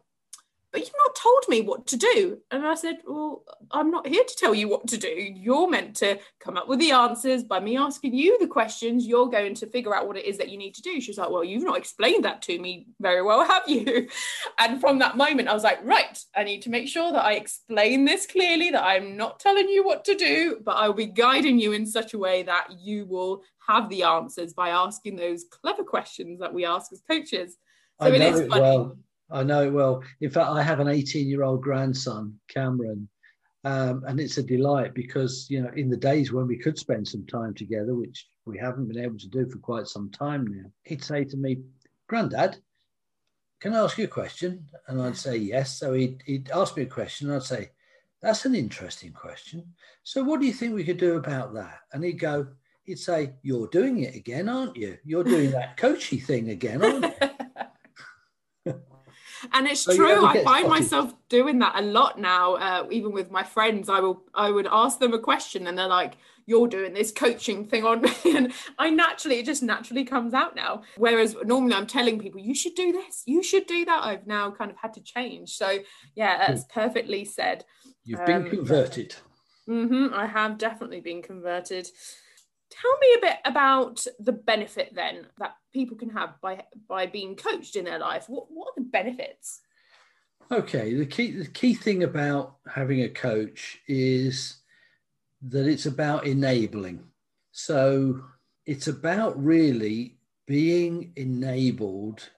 but 0.71 0.81
you've 0.81 0.91
not 1.05 1.15
told 1.15 1.43
me 1.49 1.61
what 1.61 1.85
to 1.87 1.97
do. 1.97 2.39
And 2.49 2.65
I 2.65 2.75
said, 2.75 2.99
Well, 3.05 3.43
I'm 3.71 3.91
not 3.91 4.07
here 4.07 4.23
to 4.23 4.35
tell 4.35 4.55
you 4.55 4.69
what 4.69 4.87
to 4.87 4.97
do. 4.97 5.09
You're 5.09 5.69
meant 5.69 5.95
to 5.97 6.17
come 6.39 6.55
up 6.55 6.69
with 6.69 6.79
the 6.79 6.91
answers 6.91 7.43
by 7.43 7.59
me 7.59 7.77
asking 7.77 8.13
you 8.13 8.39
the 8.39 8.47
questions. 8.47 9.05
You're 9.05 9.29
going 9.29 9.53
to 9.55 9.67
figure 9.67 9.93
out 9.93 10.07
what 10.07 10.17
it 10.17 10.25
is 10.25 10.37
that 10.37 10.49
you 10.49 10.57
need 10.57 10.75
to 10.75 10.81
do. 10.81 11.01
She 11.01 11.11
was 11.11 11.17
like, 11.17 11.29
Well, 11.29 11.43
you've 11.43 11.63
not 11.63 11.77
explained 11.77 12.23
that 12.23 12.41
to 12.43 12.57
me 12.57 12.87
very 12.99 13.21
well, 13.21 13.45
have 13.45 13.67
you? 13.67 14.07
And 14.59 14.79
from 14.79 14.99
that 14.99 15.17
moment, 15.17 15.49
I 15.49 15.53
was 15.53 15.63
like, 15.63 15.83
Right, 15.83 16.17
I 16.35 16.43
need 16.43 16.61
to 16.63 16.69
make 16.69 16.87
sure 16.87 17.11
that 17.11 17.25
I 17.25 17.33
explain 17.33 18.05
this 18.05 18.25
clearly, 18.25 18.71
that 18.71 18.83
I'm 18.83 19.17
not 19.17 19.39
telling 19.39 19.67
you 19.67 19.83
what 19.83 20.05
to 20.05 20.15
do, 20.15 20.59
but 20.63 20.77
I'll 20.77 20.93
be 20.93 21.07
guiding 21.07 21.59
you 21.59 21.73
in 21.73 21.85
such 21.85 22.13
a 22.13 22.19
way 22.19 22.43
that 22.43 22.67
you 22.79 23.05
will 23.05 23.43
have 23.67 23.89
the 23.89 24.03
answers 24.03 24.53
by 24.53 24.69
asking 24.69 25.17
those 25.17 25.43
clever 25.43 25.83
questions 25.83 26.39
that 26.39 26.53
we 26.53 26.65
ask 26.65 26.91
as 26.93 27.01
coaches. 27.01 27.57
So 28.01 28.07
I 28.07 28.11
it 28.11 28.21
is 28.21 28.47
funny. 28.47 28.61
Well 28.61 28.97
I 29.31 29.43
know 29.43 29.63
it 29.63 29.71
well. 29.73 30.03
In 30.19 30.29
fact, 30.29 30.49
I 30.49 30.61
have 30.61 30.79
an 30.79 30.87
18 30.87 31.27
year 31.27 31.43
old 31.43 31.61
grandson, 31.61 32.39
Cameron, 32.47 33.07
Um, 33.63 34.03
and 34.07 34.19
it's 34.19 34.37
a 34.39 34.43
delight 34.43 34.93
because, 34.93 35.45
you 35.49 35.61
know, 35.61 35.71
in 35.75 35.89
the 35.89 35.97
days 35.97 36.31
when 36.31 36.47
we 36.47 36.57
could 36.57 36.77
spend 36.77 37.07
some 37.07 37.25
time 37.27 37.53
together, 37.53 37.93
which 37.95 38.27
we 38.45 38.57
haven't 38.57 38.87
been 38.87 39.03
able 39.03 39.19
to 39.19 39.29
do 39.29 39.47
for 39.47 39.59
quite 39.59 39.87
some 39.87 40.09
time 40.09 40.47
now, 40.47 40.71
he'd 40.83 41.03
say 41.03 41.23
to 41.25 41.37
me, 41.37 41.59
Grandad, 42.07 42.57
can 43.59 43.75
I 43.75 43.83
ask 43.83 43.97
you 43.99 44.05
a 44.05 44.19
question? 44.19 44.65
And 44.87 44.99
I'd 45.01 45.15
say, 45.15 45.37
yes. 45.37 45.77
So 45.77 45.93
he'd, 45.93 46.23
he'd 46.25 46.49
ask 46.49 46.75
me 46.75 46.83
a 46.83 46.87
question 46.87 47.27
and 47.27 47.35
I'd 47.35 47.43
say, 47.43 47.69
that's 48.21 48.45
an 48.45 48.55
interesting 48.55 49.13
question. 49.13 49.63
So 50.03 50.23
what 50.23 50.39
do 50.39 50.47
you 50.47 50.53
think 50.53 50.73
we 50.73 50.83
could 50.83 50.97
do 50.97 51.17
about 51.17 51.53
that? 51.53 51.81
And 51.93 52.03
he'd 52.03 52.19
go, 52.19 52.47
he'd 52.83 52.99
say, 52.99 53.33
you're 53.43 53.67
doing 53.67 53.99
it 53.99 54.15
again, 54.15 54.49
aren't 54.49 54.75
you? 54.75 54.97
You're 55.03 55.23
doing 55.23 55.51
that 55.51 55.77
coachy 55.77 56.19
thing 56.19 56.49
again, 56.49 56.83
aren't 56.83 57.05
you? 57.05 57.29
And 59.53 59.67
it's 59.67 59.81
so 59.81 59.95
true 59.95 60.25
i 60.25 60.43
find 60.43 60.65
spotted. 60.65 60.69
myself 60.69 61.13
doing 61.29 61.59
that 61.59 61.73
a 61.75 61.81
lot 61.81 62.19
now 62.19 62.55
uh, 62.55 62.85
even 62.91 63.11
with 63.11 63.31
my 63.31 63.43
friends 63.43 63.89
i 63.89 63.99
will 63.99 64.23
i 64.33 64.49
would 64.49 64.67
ask 64.71 64.99
them 64.99 65.13
a 65.13 65.19
question 65.19 65.67
and 65.67 65.77
they're 65.77 65.87
like 65.87 66.17
you're 66.45 66.67
doing 66.67 66.93
this 66.93 67.11
coaching 67.11 67.65
thing 67.65 67.85
on 67.85 68.01
me. 68.01 68.11
And 68.35 68.53
i 68.77 68.89
naturally 68.89 69.39
it 69.39 69.45
just 69.45 69.63
naturally 69.63 70.03
comes 70.03 70.33
out 70.33 70.55
now. 70.55 70.83
Whereas 70.97 71.35
normally 71.43 71.73
i'm 71.75 71.87
telling 71.87 72.19
people 72.19 72.41
you 72.41 72.55
should 72.55 72.75
do 72.75 72.91
this 72.91 73.23
you 73.25 73.43
should 73.43 73.67
do 73.67 73.85
that 73.85 74.03
i've 74.03 74.27
now 74.27 74.51
kind 74.51 74.71
of 74.71 74.77
had 74.77 74.93
to 74.93 75.01
change. 75.01 75.51
So 75.51 75.79
yeah 76.15 76.37
that's 76.39 76.65
perfectly 76.65 77.25
said. 77.25 77.65
You've 78.03 78.25
been 78.25 78.43
um, 78.43 78.49
converted. 78.49 79.15
Mm-hmm, 79.69 80.13
i 80.13 80.25
have 80.25 80.57
definitely 80.57 81.01
been 81.01 81.21
converted 81.21 81.87
tell 82.71 82.97
me 82.99 83.07
a 83.17 83.21
bit 83.21 83.37
about 83.45 84.03
the 84.19 84.31
benefit 84.31 84.93
then 84.93 85.27
that 85.37 85.55
people 85.73 85.97
can 85.97 86.09
have 86.09 86.39
by 86.41 86.63
by 86.87 87.05
being 87.05 87.35
coached 87.35 87.75
in 87.75 87.85
their 87.85 87.99
life. 87.99 88.25
What, 88.27 88.45
what 88.49 88.69
are 88.69 88.81
the 88.83 88.89
benefits? 88.89 89.61
Okay 90.51 90.95
the 90.95 91.05
key 91.05 91.31
the 91.31 91.47
key 91.47 91.73
thing 91.73 92.03
about 92.03 92.55
having 92.67 93.01
a 93.01 93.09
coach 93.09 93.79
is 93.87 94.57
that 95.43 95.67
it's 95.67 95.85
about 95.85 96.25
enabling. 96.25 97.03
So 97.51 98.21
it's 98.65 98.87
about 98.87 99.41
really 99.41 100.17
being 100.45 101.13
enabled 101.15 102.29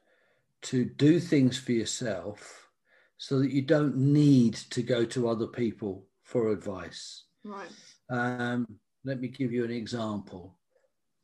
to 0.64 0.86
do 0.86 1.20
things 1.20 1.58
for 1.58 1.74
yourself 1.74 2.70
so 3.18 3.40
that 3.40 3.52
you 3.52 3.62
don't 3.62 3.96
need 3.96 4.54
to 4.54 4.82
go 4.82 5.06
to 5.06 5.28
other 5.28 5.48
people 5.48 6.06
for 6.24 6.52
advice. 6.52 7.24
Right. 7.44 7.70
Um, 8.10 8.68
let 9.06 9.20
me 9.20 9.28
give 9.28 9.52
you 9.52 9.64
an 9.64 9.72
example. 9.72 10.56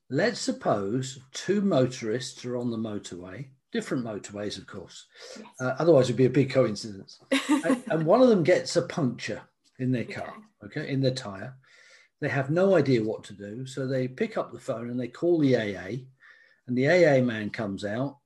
Let's 0.10 0.40
suppose 0.40 1.20
two 1.32 1.62
motorists 1.62 2.44
are 2.46 2.58
on 2.58 2.72
the 2.72 2.78
motorway, 2.78 3.48
different 3.72 4.04
motorways, 4.04 4.58
of 4.58 4.66
course. 4.66 5.06
Yes. 5.38 5.46
Uh, 5.62 5.76
otherwise, 5.80 6.06
it'd 6.06 6.16
be 6.16 6.26
a 6.26 6.30
big 6.30 6.50
coincidence. 6.50 7.20
and, 7.50 7.84
and, 7.88 8.06
one 8.06 8.22
of 8.22 8.30
them 8.30 8.44
gets 8.44 8.76
a 8.76 8.82
puncture 8.82 9.42
in 9.78 9.92
their 9.92 10.06
car, 10.06 10.34
okay, 10.66 10.82
okay 10.82 10.92
in 10.92 11.02
their 11.02 11.14
tire. 11.14 11.56
They 12.22 12.30
have 12.30 12.50
no 12.50 12.76
idea 12.76 13.04
what 13.04 13.24
to 13.26 13.34
do. 13.34 13.66
So 13.66 13.88
they 13.88 14.08
pick 14.08 14.38
up 14.38 14.52
the 14.52 14.60
phone 14.60 14.90
and 14.90 15.00
they 15.00 15.08
call 15.08 15.40
the 15.40 15.56
AA, 15.56 16.04
and 16.68 16.78
the 16.78 16.88
AA 16.88 17.22
man 17.22 17.50
comes 17.50 17.86
out, 17.86 18.18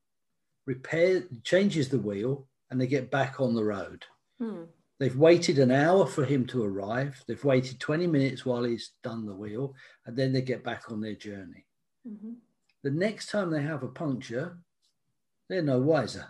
repair, 0.65 1.24
changes 1.43 1.89
the 1.89 2.00
wheel, 2.00 2.48
and 2.72 2.79
they 2.79 2.88
get 2.88 3.12
back 3.12 3.39
on 3.39 3.53
the 3.53 3.63
road. 3.63 4.05
Hmm. 4.39 4.63
They've 5.03 5.17
waited 5.17 5.60
an 5.60 5.69
hour 5.69 6.05
for 6.05 6.24
him 6.24 6.45
to 6.45 6.63
arrive. 6.63 7.22
They've 7.27 7.43
waited 7.43 7.77
20 7.77 8.07
minutes 8.07 8.45
while 8.45 8.63
he's 8.63 8.91
done 9.03 9.25
the 9.25 9.36
wheel, 9.36 9.75
and 10.05 10.15
then 10.15 10.31
they 10.31 10.41
get 10.41 10.63
back 10.63 10.89
on 10.89 11.01
their 11.01 11.13
journey. 11.13 11.65
Mm-hmm. 12.07 12.36
The 12.83 12.91
next 12.91 13.29
time 13.29 13.50
they 13.50 13.63
have 13.63 13.83
a 13.83 13.89
puncture, 13.89 14.60
they're 15.50 15.62
no 15.62 15.79
wiser. 15.79 16.27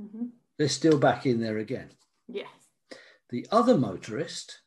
Mm-hmm. 0.00 0.28
They're 0.56 0.70
still 0.70 0.98
back 0.98 1.26
in 1.26 1.42
there 1.42 1.58
again. 1.58 1.90
Yes. 2.26 2.48
The 3.28 3.46
other 3.52 3.76
motorist 3.76 4.60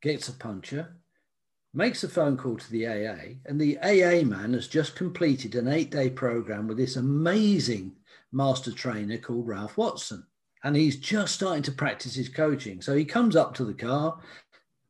gets 0.00 0.28
a 0.28 0.32
puncture, 0.32 0.94
makes 1.74 2.04
a 2.04 2.08
phone 2.08 2.36
call 2.36 2.56
to 2.56 2.70
the 2.70 2.86
AA, 2.86 3.34
and 3.46 3.60
the 3.60 3.78
AA 3.78 4.24
man 4.24 4.52
has 4.52 4.68
just 4.68 4.94
completed 4.94 5.56
an 5.56 5.66
eight 5.66 5.90
day 5.90 6.08
program 6.08 6.68
with 6.68 6.76
this 6.76 6.94
amazing 6.94 7.96
master 8.30 8.70
trainer 8.70 9.18
called 9.18 9.48
Ralph 9.48 9.76
Watson 9.76 10.24
and 10.68 10.76
he's 10.76 10.96
just 10.96 11.34
starting 11.34 11.62
to 11.62 11.72
practice 11.72 12.14
his 12.14 12.28
coaching. 12.28 12.82
So 12.82 12.94
he 12.94 13.06
comes 13.06 13.36
up 13.36 13.54
to 13.54 13.64
the 13.64 13.72
car, 13.72 14.18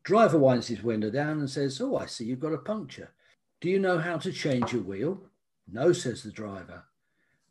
driver 0.03 0.37
winds 0.37 0.67
his 0.67 0.83
window 0.83 1.09
down 1.09 1.39
and 1.39 1.49
says, 1.49 1.81
Oh, 1.81 1.97
I 1.97 2.07
see 2.07 2.25
you've 2.25 2.41
got 2.41 2.53
a 2.53 2.59
puncture. 2.59 3.13
Do 3.61 3.71
you 3.71 3.79
know 3.79 3.97
how 3.97 4.19
to 4.19 4.33
change 4.33 4.73
your 4.73 4.83
wheel? 4.83 5.23
No, 5.71 5.93
says 5.93 6.25
the 6.25 6.33
driver. 6.33 6.83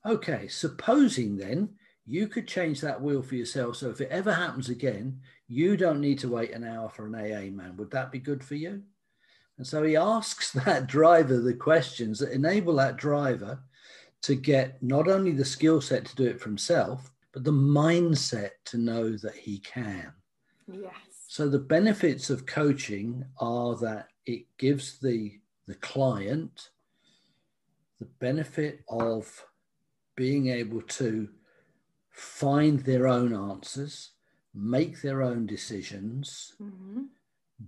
Okay, 0.05 0.49
supposing 0.49 1.37
then 1.37 1.69
you 2.05 2.27
could 2.27 2.49
change 2.49 2.81
that 2.81 3.01
wheel 3.01 3.21
for 3.21 3.35
yourself. 3.35 3.77
So 3.77 3.89
if 3.91 4.01
it 4.01 4.09
ever 4.11 4.33
happens 4.33 4.67
again, 4.67 5.21
you 5.47 5.77
don't 5.77 6.01
need 6.01 6.19
to 6.19 6.27
wait 6.27 6.51
an 6.51 6.65
hour 6.65 6.89
for 6.89 7.05
an 7.05 7.15
AA 7.15 7.49
man. 7.49 7.77
Would 7.77 7.91
that 7.91 8.11
be 8.11 8.19
good 8.19 8.43
for 8.43 8.55
you? 8.55 8.83
And 9.57 9.65
so 9.65 9.83
he 9.83 9.95
asks 9.95 10.51
that 10.65 10.87
driver 10.87 11.39
the 11.39 11.53
questions 11.53 12.19
that 12.19 12.33
enable 12.33 12.75
that 12.75 12.97
driver 12.97 13.59
to 14.23 14.35
get 14.35 14.83
not 14.83 15.07
only 15.07 15.31
the 15.31 15.45
skill 15.45 15.79
set 15.79 16.03
to 16.07 16.15
do 16.17 16.25
it 16.25 16.41
for 16.41 16.49
himself, 16.49 17.13
but 17.37 17.43
the 17.43 17.51
mindset 17.51 18.49
to 18.65 18.79
know 18.79 19.15
that 19.15 19.35
he 19.35 19.59
can. 19.59 20.11
Yes. 20.67 20.91
So 21.27 21.47
the 21.47 21.59
benefits 21.59 22.31
of 22.31 22.47
coaching 22.47 23.23
are 23.39 23.75
that 23.75 24.07
it 24.25 24.47
gives 24.57 24.97
the 24.97 25.39
the 25.67 25.75
client 25.75 26.71
the 27.99 28.07
benefit 28.19 28.83
of 28.89 29.45
being 30.15 30.47
able 30.47 30.81
to 30.81 31.29
find 32.09 32.79
their 32.79 33.07
own 33.07 33.35
answers, 33.35 34.13
make 34.55 35.03
their 35.03 35.21
own 35.21 35.45
decisions, 35.45 36.55
mm-hmm. 36.59 37.03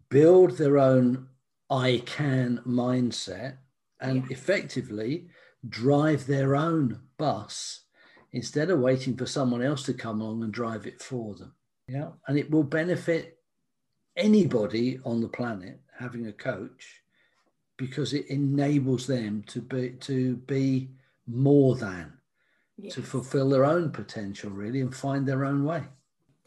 build 0.10 0.58
their 0.58 0.80
own 0.80 1.28
I 1.70 2.02
can 2.08 2.60
mindset, 2.66 3.58
and 4.02 4.24
yes. 4.24 4.32
effectively 4.32 5.28
drive 5.68 6.26
their 6.26 6.56
own 6.56 7.02
bus 7.20 7.82
instead 8.32 8.70
of 8.70 8.80
waiting 8.80 9.16
for 9.16 9.26
someone 9.26 9.62
else 9.62 9.84
to 9.84 9.94
come 9.94 10.22
along 10.22 10.44
and 10.44 10.54
drive 10.54 10.86
it 10.86 11.02
for 11.02 11.36
them. 11.36 11.54
Yeah. 11.88 12.10
And 12.28 12.38
it 12.38 12.50
will 12.52 12.64
benefit 12.64 13.40
anybody 14.16 15.00
on 15.06 15.22
the 15.22 15.28
planet 15.28 15.80
having 15.98 16.28
a 16.28 16.34
coach 16.34 17.02
because 17.78 18.14
it 18.14 18.28
enables 18.28 19.08
them 19.08 19.44
to 19.48 19.62
be 19.62 19.92
to 20.02 20.36
be 20.36 20.90
more 21.28 21.76
than 21.76 22.12
yes. 22.78 22.94
to 22.94 23.02
fulfill 23.02 23.50
their 23.50 23.66
own 23.66 23.92
potential 23.92 24.50
really 24.50 24.82
and 24.82 24.94
find 24.94 25.26
their 25.26 25.46
own 25.46 25.64
way 25.64 25.84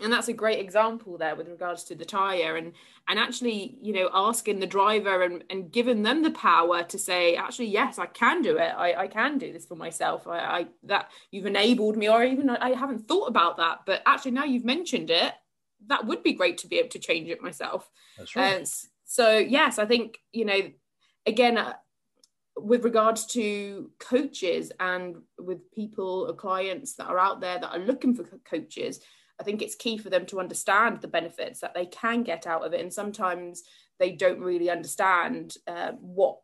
and 0.02 0.12
that's 0.12 0.28
a 0.28 0.32
great 0.32 0.58
example 0.58 1.16
there 1.16 1.36
with 1.36 1.48
regards 1.48 1.84
to 1.84 1.94
the 1.94 2.04
tire 2.04 2.56
and 2.56 2.72
and 3.08 3.18
actually 3.18 3.78
you 3.80 3.92
know 3.92 4.10
asking 4.12 4.58
the 4.58 4.66
driver 4.66 5.22
and, 5.22 5.44
and 5.50 5.72
giving 5.72 6.02
them 6.02 6.22
the 6.22 6.30
power 6.30 6.82
to 6.82 6.98
say 6.98 7.36
actually 7.36 7.66
yes 7.66 7.98
i 7.98 8.06
can 8.06 8.42
do 8.42 8.56
it. 8.56 8.72
I, 8.76 8.94
I 8.94 9.06
can 9.06 9.38
do 9.38 9.52
this 9.52 9.66
for 9.66 9.76
myself. 9.76 10.26
I, 10.26 10.38
I 10.38 10.66
that 10.84 11.10
you've 11.30 11.46
enabled 11.46 11.96
me 11.96 12.08
or 12.08 12.24
even 12.24 12.50
i 12.50 12.70
haven't 12.70 13.06
thought 13.08 13.28
about 13.28 13.56
that 13.58 13.80
but 13.86 14.02
actually 14.06 14.32
now 14.32 14.44
you've 14.44 14.64
mentioned 14.64 15.10
it 15.10 15.32
that 15.86 16.06
would 16.06 16.22
be 16.22 16.32
great 16.32 16.58
to 16.58 16.68
be 16.68 16.78
able 16.78 16.90
to 16.90 17.00
change 17.00 17.28
it 17.28 17.42
myself. 17.42 17.90
That's 18.16 18.36
right. 18.36 18.62
Uh, 18.62 18.66
so 19.04 19.36
yes 19.36 19.78
i 19.78 19.84
think 19.84 20.18
you 20.32 20.44
know 20.44 20.60
again 21.26 21.58
uh, 21.58 21.74
with 22.56 22.84
regards 22.84 23.26
to 23.26 23.90
coaches 23.98 24.72
and 24.78 25.16
with 25.38 25.70
people 25.72 26.26
or 26.28 26.34
clients 26.34 26.94
that 26.94 27.06
are 27.06 27.18
out 27.18 27.40
there 27.40 27.58
that 27.58 27.72
are 27.72 27.78
looking 27.78 28.14
for 28.14 28.24
coaches 28.44 29.00
I 29.42 29.44
think 29.44 29.60
it's 29.60 29.74
key 29.74 29.98
for 29.98 30.08
them 30.08 30.24
to 30.26 30.38
understand 30.38 31.00
the 31.00 31.08
benefits 31.08 31.58
that 31.60 31.74
they 31.74 31.86
can 31.86 32.22
get 32.22 32.46
out 32.46 32.64
of 32.64 32.72
it. 32.72 32.80
And 32.80 32.92
sometimes 32.92 33.64
they 33.98 34.12
don't 34.12 34.38
really 34.38 34.70
understand 34.70 35.56
uh, 35.66 35.92
what 36.00 36.38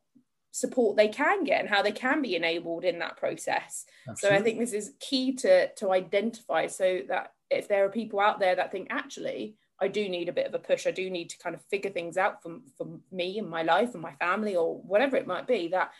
support 0.50 0.96
they 0.96 1.06
can 1.06 1.44
get 1.44 1.60
and 1.60 1.68
how 1.68 1.80
they 1.80 1.92
can 1.92 2.20
be 2.20 2.34
enabled 2.34 2.82
in 2.84 2.98
that 2.98 3.16
process. 3.16 3.84
Absolutely. 4.08 4.36
So 4.36 4.40
I 4.40 4.42
think 4.42 4.58
this 4.58 4.72
is 4.72 4.94
key 4.98 5.36
to 5.36 5.72
to 5.74 5.92
identify 5.92 6.66
so 6.66 7.02
that 7.06 7.34
if 7.50 7.68
there 7.68 7.84
are 7.84 7.88
people 7.88 8.18
out 8.18 8.40
there 8.40 8.56
that 8.56 8.72
think 8.72 8.88
actually 8.90 9.54
I 9.80 9.86
do 9.86 10.08
need 10.08 10.28
a 10.28 10.32
bit 10.32 10.48
of 10.48 10.54
a 10.54 10.58
push, 10.58 10.88
I 10.88 10.90
do 10.90 11.08
need 11.08 11.30
to 11.30 11.38
kind 11.38 11.54
of 11.54 11.62
figure 11.70 11.92
things 11.92 12.16
out 12.16 12.42
for, 12.42 12.58
for 12.76 12.98
me 13.12 13.38
and 13.38 13.48
my 13.48 13.62
life 13.62 13.94
and 13.94 14.02
my 14.02 14.14
family 14.14 14.56
or 14.56 14.82
whatever 14.82 15.16
it 15.16 15.28
might 15.28 15.46
be, 15.46 15.68
that 15.68 15.92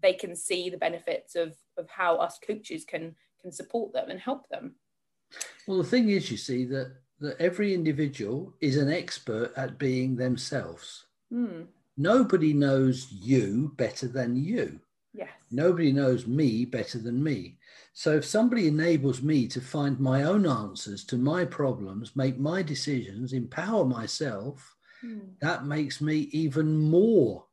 they 0.00 0.12
can 0.12 0.36
see 0.36 0.70
the 0.70 0.76
benefits 0.76 1.34
of 1.34 1.56
of 1.76 1.90
how 1.90 2.18
us 2.18 2.38
coaches 2.38 2.84
can 2.84 3.16
can 3.42 3.50
support 3.50 3.92
them 3.92 4.08
and 4.08 4.20
help 4.20 4.48
them. 4.48 4.76
Well, 5.66 5.78
the 5.78 5.84
thing 5.84 6.10
is, 6.10 6.30
you 6.30 6.36
see, 6.36 6.64
that, 6.66 6.92
that 7.20 7.40
every 7.40 7.74
individual 7.74 8.54
is 8.60 8.76
an 8.76 8.92
expert 8.92 9.52
at 9.56 9.78
being 9.78 10.16
themselves. 10.16 11.06
Mm. 11.32 11.66
Nobody 11.96 12.52
knows 12.52 13.10
you 13.10 13.72
better 13.76 14.08
than 14.08 14.36
you. 14.36 14.80
Yes. 15.14 15.30
Nobody 15.50 15.92
knows 15.92 16.26
me 16.26 16.64
better 16.64 16.98
than 16.98 17.22
me. 17.22 17.58
So 17.92 18.16
if 18.16 18.24
somebody 18.24 18.66
enables 18.66 19.22
me 19.22 19.46
to 19.48 19.60
find 19.60 19.98
my 20.00 20.24
own 20.24 20.46
answers 20.46 21.04
to 21.04 21.16
my 21.16 21.44
problems, 21.44 22.16
make 22.16 22.38
my 22.38 22.62
decisions, 22.62 23.32
empower 23.32 23.84
myself, 23.84 24.74
mm. 25.04 25.28
that 25.40 25.66
makes 25.66 26.00
me 26.00 26.28
even 26.32 26.76
more 26.76 27.44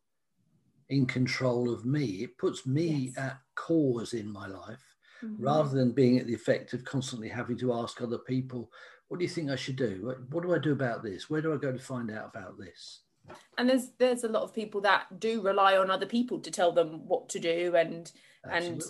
in 0.90 1.06
control 1.06 1.72
of 1.72 1.86
me. 1.86 2.24
It 2.24 2.38
puts 2.40 2.66
me 2.66 3.14
yes. 3.16 3.18
at 3.18 3.38
cause 3.56 4.14
in 4.14 4.28
my 4.28 4.48
life 4.48 4.91
mm-hmm. 5.24 5.44
rather 5.44 5.70
than 5.70 5.92
being 5.92 6.18
at 6.18 6.28
the 6.28 6.34
effect 6.34 6.74
of 6.74 6.84
constantly 6.84 7.30
having 7.30 7.58
to 7.58 7.74
ask 7.74 8.02
other 8.02 8.18
people, 8.18 8.72
what 9.08 9.18
do 9.20 9.24
you 9.24 9.30
think 9.30 9.50
I 9.50 9.56
should 9.56 9.76
do? 9.76 10.00
What, 10.04 10.30
what 10.30 10.44
do 10.44 10.56
I 10.56 10.60
do 10.60 10.72
about 10.72 11.04
this? 11.04 11.30
Where 11.30 11.42
do 11.42 11.54
I 11.54 11.58
go 11.58 11.72
to 11.72 11.80
find 11.80 12.10
out 12.10 12.32
about 12.34 12.58
this? 12.58 13.02
And 13.58 13.70
there's 13.70 13.90
there's 13.98 14.24
a 14.24 14.30
lot 14.30 14.44
of 14.44 14.54
people 14.54 14.82
that 14.82 15.20
do 15.20 15.42
rely 15.42 15.78
on 15.78 15.92
other 15.92 16.06
people 16.06 16.40
to 16.40 16.52
tell 16.52 16.72
them 16.72 17.08
what 17.08 17.30
to 17.30 17.40
do 17.40 17.76
and 17.76 18.12
Absolutely. 18.46 18.74
and 18.74 18.84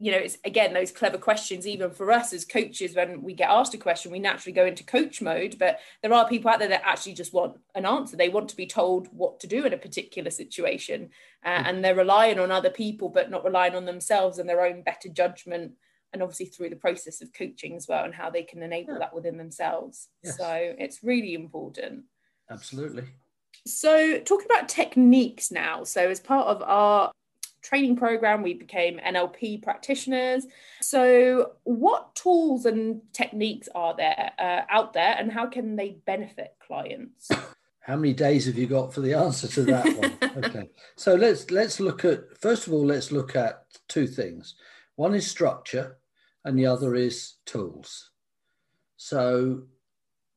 you 0.00 0.12
know, 0.12 0.18
it's 0.18 0.38
again 0.44 0.72
those 0.72 0.92
clever 0.92 1.18
questions, 1.18 1.66
even 1.66 1.90
for 1.90 2.12
us 2.12 2.32
as 2.32 2.44
coaches, 2.44 2.94
when 2.94 3.22
we 3.22 3.34
get 3.34 3.50
asked 3.50 3.74
a 3.74 3.78
question, 3.78 4.12
we 4.12 4.20
naturally 4.20 4.52
go 4.52 4.64
into 4.64 4.84
coach 4.84 5.20
mode. 5.20 5.56
But 5.58 5.80
there 6.02 6.12
are 6.12 6.28
people 6.28 6.50
out 6.50 6.60
there 6.60 6.68
that 6.68 6.82
actually 6.84 7.14
just 7.14 7.32
want 7.32 7.58
an 7.74 7.84
answer. 7.84 8.16
They 8.16 8.28
want 8.28 8.48
to 8.50 8.56
be 8.56 8.66
told 8.66 9.08
what 9.08 9.40
to 9.40 9.48
do 9.48 9.66
in 9.66 9.72
a 9.72 9.78
particular 9.78 10.30
situation. 10.30 11.10
Uh, 11.44 11.50
mm-hmm. 11.50 11.66
And 11.66 11.84
they're 11.84 11.96
relying 11.96 12.38
on 12.38 12.52
other 12.52 12.70
people, 12.70 13.08
but 13.08 13.30
not 13.30 13.44
relying 13.44 13.74
on 13.74 13.86
themselves 13.86 14.38
and 14.38 14.48
their 14.48 14.64
own 14.64 14.82
better 14.82 15.08
judgment. 15.08 15.72
And 16.12 16.22
obviously 16.22 16.46
through 16.46 16.70
the 16.70 16.76
process 16.76 17.20
of 17.20 17.34
coaching 17.34 17.76
as 17.76 17.86
well, 17.86 18.04
and 18.04 18.14
how 18.14 18.30
they 18.30 18.42
can 18.42 18.62
enable 18.62 18.94
yeah. 18.94 19.00
that 19.00 19.14
within 19.14 19.36
themselves. 19.36 20.08
Yes. 20.22 20.38
So 20.38 20.74
it's 20.78 21.02
really 21.02 21.34
important. 21.34 22.04
Absolutely. 22.50 23.04
So, 23.66 24.18
talking 24.20 24.46
about 24.46 24.68
techniques 24.68 25.50
now. 25.50 25.84
So, 25.84 26.08
as 26.08 26.20
part 26.20 26.46
of 26.46 26.62
our 26.62 27.12
training 27.62 27.96
program, 27.96 28.42
we 28.42 28.54
became 28.54 28.98
NLP 28.98 29.62
practitioners. 29.62 30.46
So, 30.80 31.52
what 31.64 32.14
tools 32.14 32.66
and 32.66 33.00
techniques 33.12 33.68
are 33.74 33.94
there 33.96 34.32
uh, 34.38 34.62
out 34.70 34.92
there, 34.92 35.14
and 35.18 35.32
how 35.32 35.46
can 35.46 35.76
they 35.76 35.98
benefit 36.06 36.56
clients? 36.64 37.30
How 37.80 37.96
many 37.96 38.12
days 38.12 38.46
have 38.46 38.58
you 38.58 38.66
got 38.66 38.92
for 38.92 39.00
the 39.00 39.14
answer 39.14 39.48
to 39.48 39.62
that 39.62 39.86
one? 39.96 40.44
okay, 40.44 40.70
so 40.96 41.14
let's 41.14 41.50
let's 41.50 41.80
look 41.80 42.04
at 42.04 42.36
first 42.38 42.66
of 42.66 42.72
all, 42.72 42.84
let's 42.84 43.10
look 43.12 43.34
at 43.34 43.64
two 43.88 44.06
things. 44.06 44.56
One 44.96 45.14
is 45.14 45.26
structure, 45.26 45.98
and 46.44 46.58
the 46.58 46.66
other 46.66 46.94
is 46.94 47.36
tools. 47.46 48.10
So, 48.96 49.62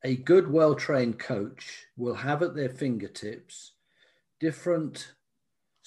a 0.03 0.15
good, 0.15 0.49
well 0.49 0.75
trained 0.75 1.19
coach 1.19 1.87
will 1.97 2.15
have 2.15 2.41
at 2.41 2.55
their 2.55 2.69
fingertips 2.69 3.73
different 4.39 5.13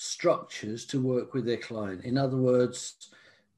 structures 0.05 0.85
to 0.87 1.01
work 1.01 1.35
with 1.35 1.47
their 1.47 1.57
client. 1.57 2.05
In 2.05 2.19
other 2.19 2.37
words, 2.37 3.11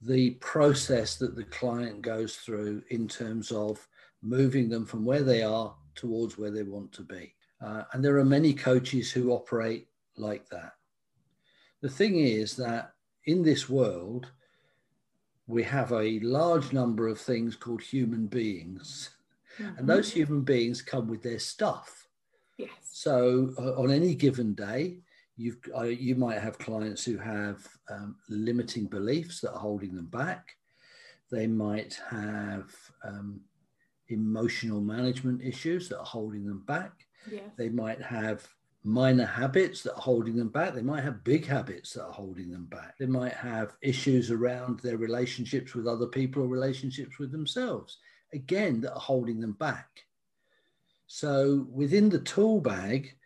the 0.03 0.31
process 0.33 1.17
that 1.17 1.35
the 1.35 1.45
client 1.45 2.03
goes 2.03 2.37
through 2.37 2.83
in 2.91 3.09
terms 3.09 3.51
of 3.51 3.87
moving 4.23 4.69
them 4.69 4.87
from 4.87 5.05
where 5.05 5.23
they 5.23 5.43
are 5.43 5.75
towards 5.95 6.39
where 6.39 6.51
they 6.51 6.63
want 6.63 6.93
to 6.93 7.03
be. 7.03 7.35
Uh, 7.65 7.83
and 7.93 8.05
there 8.05 8.19
are 8.19 8.25
many 8.25 8.53
coaches 8.53 9.11
who 9.11 9.33
operate 9.33 9.89
like 10.17 10.49
that. 10.51 10.75
The 11.81 11.89
thing 11.89 12.19
is 12.19 12.57
that 12.57 12.93
in 13.25 13.43
this 13.43 13.69
world, 13.69 14.31
we 15.47 15.63
have 15.63 15.93
a 15.93 16.21
large 16.21 16.73
number 16.73 17.09
of 17.09 17.21
things 17.21 17.57
called 17.57 17.83
human 17.83 18.27
beings. 18.27 19.11
Mm-hmm. 19.59 19.79
And 19.79 19.89
those 19.89 20.13
human 20.13 20.43
beings 20.43 20.83
come 20.83 21.09
with 21.09 21.23
their 21.23 21.39
stuff. 21.39 22.09
Yes. 22.59 22.71
So 22.83 23.55
uh, 23.59 23.81
on 23.81 23.91
any 23.91 24.15
given 24.15 24.55
day, 24.55 24.99
you've 25.37 25.59
uh, 25.77 25.83
you 25.83 26.15
might 26.15 26.39
have 26.39 26.59
clients 26.59 27.05
who 27.05 27.19
have 27.19 27.67
um, 27.91 28.17
limiting 28.29 28.87
beliefs 28.87 29.41
that 29.41 29.53
are 29.53 29.59
holding 29.59 29.95
them 29.95 30.07
back. 30.07 30.57
They 31.31 31.47
might 31.47 31.99
have 32.09 32.71
um, 33.05 33.41
emotional 34.09 34.81
management 34.81 35.43
issues 35.43 35.89
that 35.89 35.99
are 35.99 36.05
holding 36.05 36.47
them 36.47 36.63
back. 36.67 36.93
They 37.57 37.69
might 37.69 38.01
have 38.01 38.47
minor 38.85 39.27
habits 39.27 39.83
that 39.83 39.95
are 39.95 40.01
holding 40.01 40.37
them 40.37 40.49
back. 40.49 40.73
They 40.73 40.83
might 40.83 41.03
have 41.03 41.25
big 41.25 41.45
habits 41.45 41.93
that 41.95 42.05
are 42.05 42.13
holding 42.13 42.51
them 42.53 42.67
back. 42.67 42.97
They 42.99 43.07
might 43.07 43.33
have 43.33 43.77
issues 43.83 44.31
around 44.31 44.79
their 44.81 44.97
relationships 44.97 45.75
with 45.75 45.89
other 45.89 46.07
people 46.07 46.45
or 46.45 46.49
relationships 46.49 47.19
with 47.19 47.33
themselves 47.33 47.99
again 48.33 48.81
that 48.83 48.95
are 48.95 49.01
holding 49.01 49.41
them 49.41 49.53
back. 49.53 49.89
So 51.09 51.67
within 51.71 52.09
the 52.09 52.21
tool 52.21 52.61
bag 52.61 53.17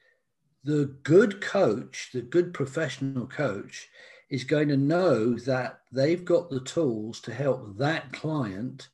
the 0.62 0.96
good 1.02 1.40
coach, 1.40 2.10
the 2.12 2.20
good 2.20 2.52
professional 2.52 3.26
coach, 3.26 3.88
is 4.28 4.44
going 4.44 4.68
to 4.68 4.76
know 4.76 5.34
that 5.34 5.80
they've 5.90 6.24
got 6.24 6.50
the 6.50 6.60
tools 6.60 7.20
to 7.20 7.34
help 7.34 7.76
that 7.78 8.12
client 8.12 8.88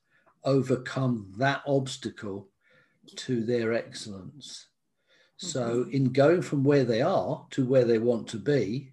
overcome 0.45 1.33
that 1.37 1.63
obstacle 1.67 2.49
to 3.17 3.45
their 3.45 3.73
excellence. 3.73 4.69
Mm-hmm. 5.43 5.47
So, 5.49 5.87
in 5.91 6.13
going 6.13 6.43
from 6.43 6.65
where 6.65 6.85
they 6.85 7.03
are 7.03 7.45
to 7.51 7.67
where 7.67 7.85
they 7.85 7.99
want 7.99 8.29
to 8.29 8.39
be, 8.39 8.93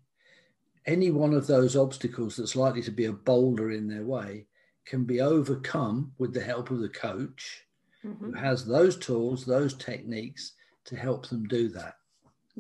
any 0.86 1.12
one 1.12 1.34
of 1.34 1.48
those 1.48 1.78
obstacles 1.78 2.36
that's 2.36 2.58
likely 2.58 2.82
to 2.82 2.92
be 2.92 3.06
a 3.06 3.14
boulder 3.14 3.72
in 3.72 3.88
their 3.88 4.04
way 4.04 4.48
can 4.86 5.06
be 5.06 5.22
overcome 5.22 6.12
with 6.18 6.34
the 6.34 6.42
help 6.42 6.70
of 6.72 6.80
the 6.80 6.90
coach 6.90 7.64
mm-hmm. 8.04 8.26
who 8.26 8.34
has 8.34 8.66
those 8.66 8.98
tools, 8.98 9.46
those 9.46 9.76
techniques 9.76 10.54
to 10.86 10.98
help 10.98 11.30
them 11.30 11.46
do 11.48 11.70
that 11.70 11.96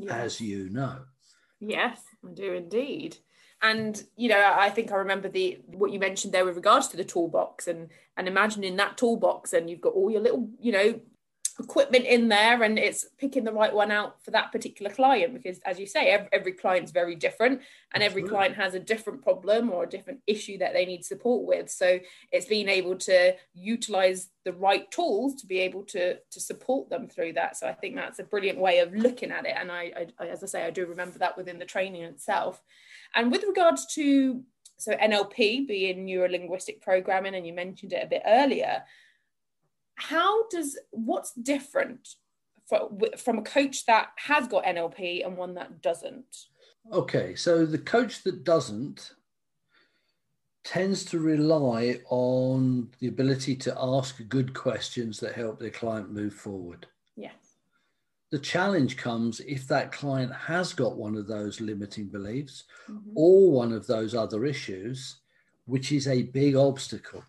as 0.09 0.41
you 0.41 0.69
know. 0.69 1.01
Yes, 1.59 1.99
I 2.27 2.33
do 2.33 2.53
indeed. 2.53 3.17
And 3.61 4.03
you 4.17 4.27
know, 4.27 4.53
I 4.55 4.69
think 4.69 4.91
I 4.91 4.95
remember 4.95 5.29
the 5.29 5.61
what 5.67 5.91
you 5.91 5.99
mentioned 5.99 6.33
there 6.33 6.45
with 6.45 6.57
regards 6.57 6.89
to 6.89 6.97
the 6.97 7.05
toolbox 7.05 7.67
and 7.67 7.89
and 8.17 8.27
imagining 8.27 8.75
that 8.75 8.97
toolbox 8.97 9.53
and 9.53 9.69
you've 9.69 9.81
got 9.81 9.93
all 9.93 10.11
your 10.11 10.21
little, 10.21 10.49
you 10.59 10.71
know, 10.71 10.99
equipment 11.59 12.05
in 12.05 12.29
there 12.29 12.63
and 12.63 12.79
it's 12.79 13.05
picking 13.19 13.43
the 13.43 13.53
right 13.53 13.73
one 13.73 13.91
out 13.91 14.23
for 14.23 14.31
that 14.31 14.51
particular 14.51 14.91
client 14.91 15.33
because 15.33 15.59
as 15.59 15.79
you 15.79 15.85
say 15.85 16.07
every, 16.07 16.27
every 16.31 16.51
client's 16.51 16.91
very 16.91 17.15
different 17.15 17.61
and 17.93 18.01
every 18.01 18.23
client 18.23 18.55
has 18.55 18.73
a 18.73 18.79
different 18.79 19.21
problem 19.21 19.69
or 19.69 19.83
a 19.83 19.89
different 19.89 20.19
issue 20.25 20.57
that 20.57 20.73
they 20.73 20.85
need 20.85 21.05
support 21.05 21.45
with. 21.45 21.69
So 21.69 21.99
it's 22.31 22.47
being 22.47 22.67
able 22.69 22.95
to 22.97 23.35
utilize 23.53 24.29
the 24.45 24.53
right 24.53 24.89
tools 24.89 25.35
to 25.35 25.47
be 25.47 25.59
able 25.59 25.83
to 25.83 26.15
to 26.15 26.39
support 26.39 26.89
them 26.89 27.07
through 27.07 27.33
that. 27.33 27.55
So 27.55 27.67
i 27.67 27.73
think 27.73 27.95
that's 27.95 28.19
a 28.19 28.23
brilliant 28.23 28.57
way 28.57 28.79
of 28.79 28.93
looking 28.93 29.31
at 29.31 29.45
it. 29.45 29.53
And 29.55 29.71
I, 29.71 30.07
I 30.19 30.27
as 30.27 30.43
i 30.43 30.47
say 30.47 30.65
i 30.65 30.71
do 30.71 30.87
remember 30.87 31.19
that 31.19 31.37
within 31.37 31.59
the 31.59 31.65
training 31.65 32.03
itself. 32.03 32.63
And 33.15 33.31
with 33.31 33.43
regards 33.43 33.85
to 33.93 34.41
so 34.79 34.93
nlp 34.93 35.67
being 35.67 36.03
neuro 36.03 36.27
linguistic 36.27 36.81
programming 36.81 37.35
and 37.35 37.45
you 37.45 37.53
mentioned 37.53 37.93
it 37.93 38.03
a 38.03 38.07
bit 38.07 38.23
earlier 38.25 38.83
how 39.95 40.47
does 40.49 40.77
what's 40.91 41.33
different 41.33 42.07
for, 42.67 42.89
from 43.17 43.39
a 43.39 43.43
coach 43.43 43.85
that 43.85 44.09
has 44.17 44.47
got 44.47 44.65
NLP 44.65 45.25
and 45.25 45.37
one 45.37 45.55
that 45.55 45.81
doesn't? 45.81 46.45
Okay, 46.91 47.35
so 47.35 47.65
the 47.65 47.77
coach 47.77 48.23
that 48.23 48.43
doesn't 48.43 49.11
tends 50.63 51.03
to 51.03 51.19
rely 51.19 51.99
on 52.09 52.89
the 52.99 53.07
ability 53.07 53.55
to 53.55 53.75
ask 53.77 54.21
good 54.29 54.53
questions 54.53 55.19
that 55.19 55.33
help 55.33 55.59
their 55.59 55.69
client 55.69 56.11
move 56.11 56.33
forward. 56.33 56.87
Yes. 57.15 57.33
The 58.31 58.39
challenge 58.39 58.97
comes 58.97 59.41
if 59.41 59.67
that 59.67 59.91
client 59.91 60.33
has 60.33 60.73
got 60.73 60.97
one 60.97 61.15
of 61.15 61.27
those 61.27 61.59
limiting 61.61 62.07
beliefs 62.07 62.63
mm-hmm. 62.89 63.11
or 63.13 63.51
one 63.51 63.73
of 63.73 63.85
those 63.87 64.15
other 64.15 64.45
issues, 64.45 65.17
which 65.65 65.91
is 65.91 66.07
a 66.07 66.23
big 66.23 66.55
obstacle 66.55 67.23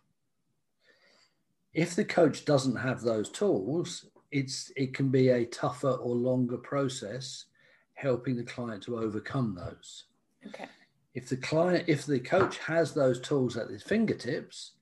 if 1.74 1.96
the 1.96 2.04
coach 2.04 2.44
doesn't 2.44 2.76
have 2.76 3.00
those 3.00 3.28
tools, 3.28 4.06
it's 4.30 4.72
it 4.76 4.94
can 4.94 5.10
be 5.10 5.28
a 5.28 5.44
tougher 5.46 5.90
or 5.90 6.14
longer 6.14 6.56
process 6.56 7.46
helping 7.94 8.36
the 8.36 8.44
client 8.44 8.82
to 8.84 8.98
overcome 8.98 9.54
those. 9.54 10.04
Okay. 10.46 10.66
If 11.14 11.28
the 11.28 11.36
client, 11.36 11.84
if 11.86 12.06
the 12.06 12.18
coach 12.18 12.58
has 12.58 12.92
those 12.92 13.20
tools 13.20 13.56
at 13.56 13.68
his 13.68 13.82
fingertips, 13.82 14.72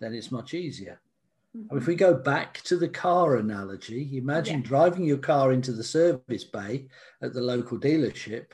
then 0.00 0.14
it's 0.14 0.32
much 0.32 0.54
easier. 0.54 1.00
Mm-hmm. 1.56 1.76
If 1.76 1.86
we 1.86 1.94
go 1.94 2.14
back 2.14 2.62
to 2.62 2.76
the 2.76 2.88
car 2.88 3.36
analogy, 3.36 4.16
imagine 4.16 4.60
yeah. 4.60 4.66
driving 4.66 5.04
your 5.04 5.18
car 5.18 5.52
into 5.52 5.72
the 5.72 5.84
service 5.84 6.44
bay 6.44 6.88
at 7.22 7.34
the 7.34 7.42
local 7.42 7.78
dealership, 7.78 8.46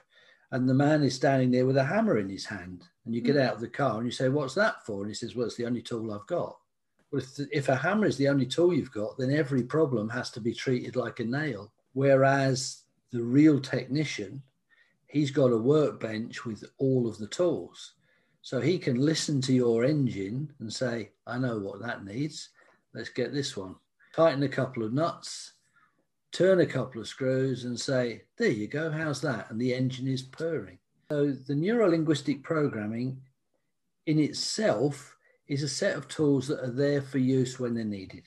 and 0.51 0.69
the 0.69 0.75
man 0.75 1.03
is 1.03 1.15
standing 1.15 1.51
there 1.51 1.67
with 1.67 1.77
a 1.77 1.85
hammer 1.85 2.19
in 2.19 2.29
his 2.29 2.47
hand, 2.47 2.85
and 3.05 3.15
you 3.15 3.21
get 3.21 3.37
mm-hmm. 3.37 3.47
out 3.47 3.55
of 3.55 3.61
the 3.61 3.69
car 3.69 3.99
and 3.99 4.07
you 4.07 4.13
say, 4.13 4.29
"What's 4.29 4.55
that 4.55 4.85
for?" 4.85 5.03
And 5.03 5.11
he 5.11 5.15
says, 5.15 5.35
"Well, 5.37 5.47
it's 5.47 5.57
the 5.57 5.67
only 5.67 5.83
tool 5.83 6.13
I've 6.13 6.27
got." 6.27 6.60
If 7.13 7.69
a 7.69 7.77
hammer 7.77 8.07
is 8.07 8.17
the 8.17 8.29
only 8.29 8.47
tool 8.47 8.73
you've 8.73 8.93
got, 8.93 9.19
then 9.19 9.33
every 9.33 9.63
problem 9.63 10.09
has 10.11 10.31
to 10.31 10.41
be 10.41 10.55
treated 10.55 10.97
like 10.97 11.21
a 11.21 11.25
nail. 11.25 11.73
Whereas 11.93 12.83
the 13.11 13.23
real 13.23 13.61
technician, 13.61 14.43
he's 15.09 15.31
got 15.31 15.53
a 15.53 15.57
workbench 15.57 16.45
with 16.45 16.65
all 16.79 17.09
of 17.09 17.19
the 17.19 17.27
tools. 17.27 17.95
So 18.43 18.61
he 18.61 18.79
can 18.79 18.97
listen 18.97 19.41
to 19.43 19.53
your 19.53 19.85
engine 19.85 20.53
and 20.61 20.73
say, 20.73 21.11
I 21.27 21.39
know 21.39 21.59
what 21.59 21.81
that 21.83 22.05
needs. 22.05 22.51
Let's 22.95 23.11
get 23.11 23.33
this 23.33 23.57
one. 23.57 23.75
Tighten 24.15 24.43
a 24.43 24.49
couple 24.49 24.83
of 24.83 24.93
nuts, 24.93 25.53
turn 26.33 26.61
a 26.61 26.67
couple 26.67 27.01
of 27.01 27.09
screws, 27.09 27.65
and 27.65 27.79
say, 27.79 28.23
There 28.39 28.49
you 28.49 28.67
go, 28.67 28.91
how's 28.91 29.21
that? 29.21 29.51
And 29.51 29.61
the 29.61 29.75
engine 29.75 30.09
is 30.09 30.23
purring. 30.23 30.79
So 31.11 31.33
the 31.33 31.55
neuro 31.55 31.91
linguistic 31.91 32.43
programming 32.43 33.21
in 34.07 34.19
itself 34.19 35.17
is 35.51 35.65
a 35.65 35.69
set 35.69 35.97
of 35.97 36.09
tools 36.09 36.47
that 36.47 36.61
are 36.61 36.71
there 36.71 37.03
for 37.03 37.19
use 37.19 37.59
when 37.59 37.75
they're 37.75 37.85
needed. 37.85 38.23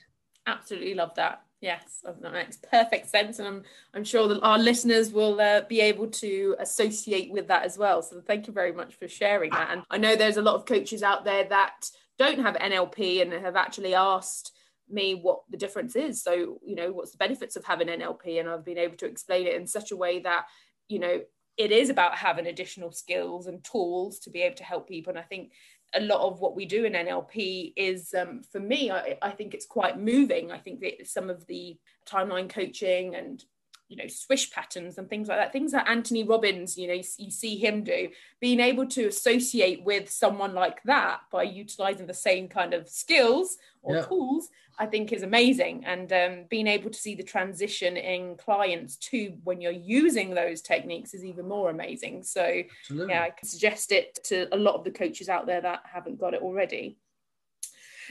Absolutely 0.46 0.94
love 0.94 1.14
that. 1.16 1.42
Yes, 1.60 2.04
that 2.04 2.32
makes 2.32 2.58
perfect 2.58 3.08
sense, 3.08 3.38
and 3.38 3.48
I'm 3.48 3.62
I'm 3.94 4.04
sure 4.04 4.28
that 4.28 4.42
our 4.42 4.58
listeners 4.58 5.10
will 5.10 5.40
uh, 5.40 5.62
be 5.62 5.80
able 5.80 6.08
to 6.08 6.54
associate 6.58 7.32
with 7.32 7.48
that 7.48 7.64
as 7.64 7.78
well. 7.78 8.02
So 8.02 8.20
thank 8.20 8.46
you 8.46 8.52
very 8.52 8.72
much 8.72 8.96
for 8.96 9.08
sharing 9.08 9.50
that. 9.52 9.70
And 9.70 9.82
I 9.90 9.96
know 9.96 10.14
there's 10.14 10.36
a 10.36 10.42
lot 10.42 10.56
of 10.56 10.66
coaches 10.66 11.02
out 11.02 11.24
there 11.24 11.44
that 11.44 11.88
don't 12.18 12.40
have 12.40 12.56
NLP 12.56 13.22
and 13.22 13.32
have 13.32 13.56
actually 13.56 13.94
asked 13.94 14.52
me 14.90 15.14
what 15.14 15.40
the 15.50 15.56
difference 15.56 15.96
is. 15.96 16.22
So, 16.22 16.58
you 16.62 16.74
know, 16.74 16.92
what's 16.92 17.12
the 17.12 17.16
benefits 17.16 17.56
of 17.56 17.64
having 17.64 17.88
NLP? 17.88 18.38
And 18.38 18.48
I've 18.48 18.64
been 18.64 18.76
able 18.76 18.98
to 18.98 19.06
explain 19.06 19.46
it 19.46 19.54
in 19.54 19.66
such 19.66 19.90
a 19.90 19.96
way 19.96 20.20
that, 20.20 20.44
you 20.88 20.98
know, 20.98 21.22
it 21.56 21.70
is 21.70 21.88
about 21.88 22.16
having 22.16 22.46
additional 22.46 22.92
skills 22.92 23.46
and 23.46 23.64
tools 23.64 24.18
to 24.20 24.30
be 24.30 24.42
able 24.42 24.56
to 24.56 24.64
help 24.64 24.88
people. 24.88 25.12
And 25.12 25.18
I 25.18 25.22
think 25.22 25.52
a 25.94 26.00
lot 26.00 26.20
of 26.20 26.40
what 26.40 26.56
we 26.56 26.66
do 26.66 26.84
in 26.84 26.92
NLP 26.94 27.72
is, 27.76 28.14
um, 28.14 28.42
for 28.50 28.60
me, 28.60 28.90
I, 28.90 29.16
I, 29.22 29.30
think 29.30 29.54
it's 29.54 29.66
quite 29.66 29.98
moving. 29.98 30.50
I 30.50 30.58
think 30.58 30.80
that 30.80 31.06
some 31.06 31.30
of 31.30 31.46
the 31.46 31.78
timeline 32.08 32.48
coaching 32.48 33.14
and 33.14 33.42
you 33.88 33.96
know 33.96 34.06
swish 34.06 34.50
patterns 34.50 34.98
and 34.98 35.08
things 35.08 35.28
like 35.28 35.38
that. 35.38 35.52
Things 35.52 35.72
that 35.72 35.88
anthony 35.88 36.24
robbins 36.24 36.76
you 36.76 36.88
know 36.88 37.00
you 37.18 37.30
see 37.30 37.56
him 37.56 37.84
do. 37.84 38.08
Being 38.40 38.60
able 38.60 38.86
to 38.88 39.06
associate 39.06 39.84
with 39.84 40.10
someone 40.10 40.54
like 40.54 40.82
that 40.84 41.20
by 41.30 41.42
utilizing 41.44 42.06
the 42.06 42.14
same 42.14 42.48
kind 42.48 42.74
of 42.74 42.88
skills 42.88 43.56
or 43.82 43.96
yeah. 43.96 44.02
tools 44.02 44.48
i 44.78 44.86
think 44.86 45.12
is 45.12 45.22
amazing. 45.22 45.84
And 45.84 46.12
um, 46.12 46.44
being 46.48 46.66
able 46.66 46.90
to 46.90 46.98
see 46.98 47.14
the 47.14 47.22
transition 47.22 47.96
in 47.96 48.36
clients 48.36 48.96
too 48.96 49.36
when 49.44 49.60
you're 49.60 49.72
using 49.72 50.34
those 50.34 50.62
techniques 50.62 51.14
is 51.14 51.24
even 51.24 51.48
more 51.48 51.70
amazing. 51.70 52.22
So 52.24 52.62
Absolutely. 52.80 53.14
yeah 53.14 53.22
i 53.22 53.30
can 53.30 53.48
suggest 53.48 53.92
it 53.92 54.18
to 54.24 54.54
a 54.54 54.56
lot 54.56 54.74
of 54.74 54.84
the 54.84 54.90
coaches 54.90 55.28
out 55.28 55.46
there 55.46 55.60
that 55.60 55.82
haven't 55.92 56.18
got 56.18 56.34
it 56.34 56.42
already. 56.42 56.96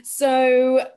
So 0.03 0.87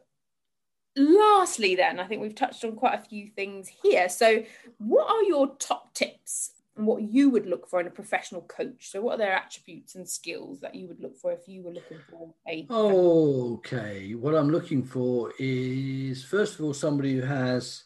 lastly, 0.96 1.74
then, 1.74 2.00
I 2.00 2.06
think 2.06 2.22
we've 2.22 2.34
touched 2.34 2.64
on 2.64 2.76
quite 2.76 2.98
a 2.98 3.02
few 3.02 3.28
things 3.28 3.70
here. 3.82 4.08
So, 4.08 4.44
what 4.78 5.08
are 5.10 5.22
your 5.22 5.54
top 5.56 5.94
tips 5.94 6.52
and 6.76 6.86
what 6.86 7.02
you 7.02 7.30
would 7.30 7.46
look 7.46 7.68
for 7.68 7.80
in 7.80 7.86
a 7.86 7.90
professional 7.90 8.42
coach? 8.42 8.90
So, 8.90 9.02
what 9.02 9.14
are 9.14 9.18
their 9.18 9.34
attributes 9.34 9.94
and 9.94 10.08
skills 10.08 10.60
that 10.60 10.74
you 10.74 10.88
would 10.88 11.00
look 11.00 11.16
for 11.16 11.32
if 11.32 11.46
you 11.46 11.62
were 11.62 11.72
looking 11.72 11.98
for 12.10 12.34
a? 12.48 12.66
Okay, 12.70 14.14
what 14.14 14.34
I'm 14.34 14.50
looking 14.50 14.84
for 14.84 15.32
is 15.38 16.24
first 16.24 16.58
of 16.58 16.64
all 16.64 16.74
somebody 16.74 17.14
who 17.14 17.22
has 17.22 17.84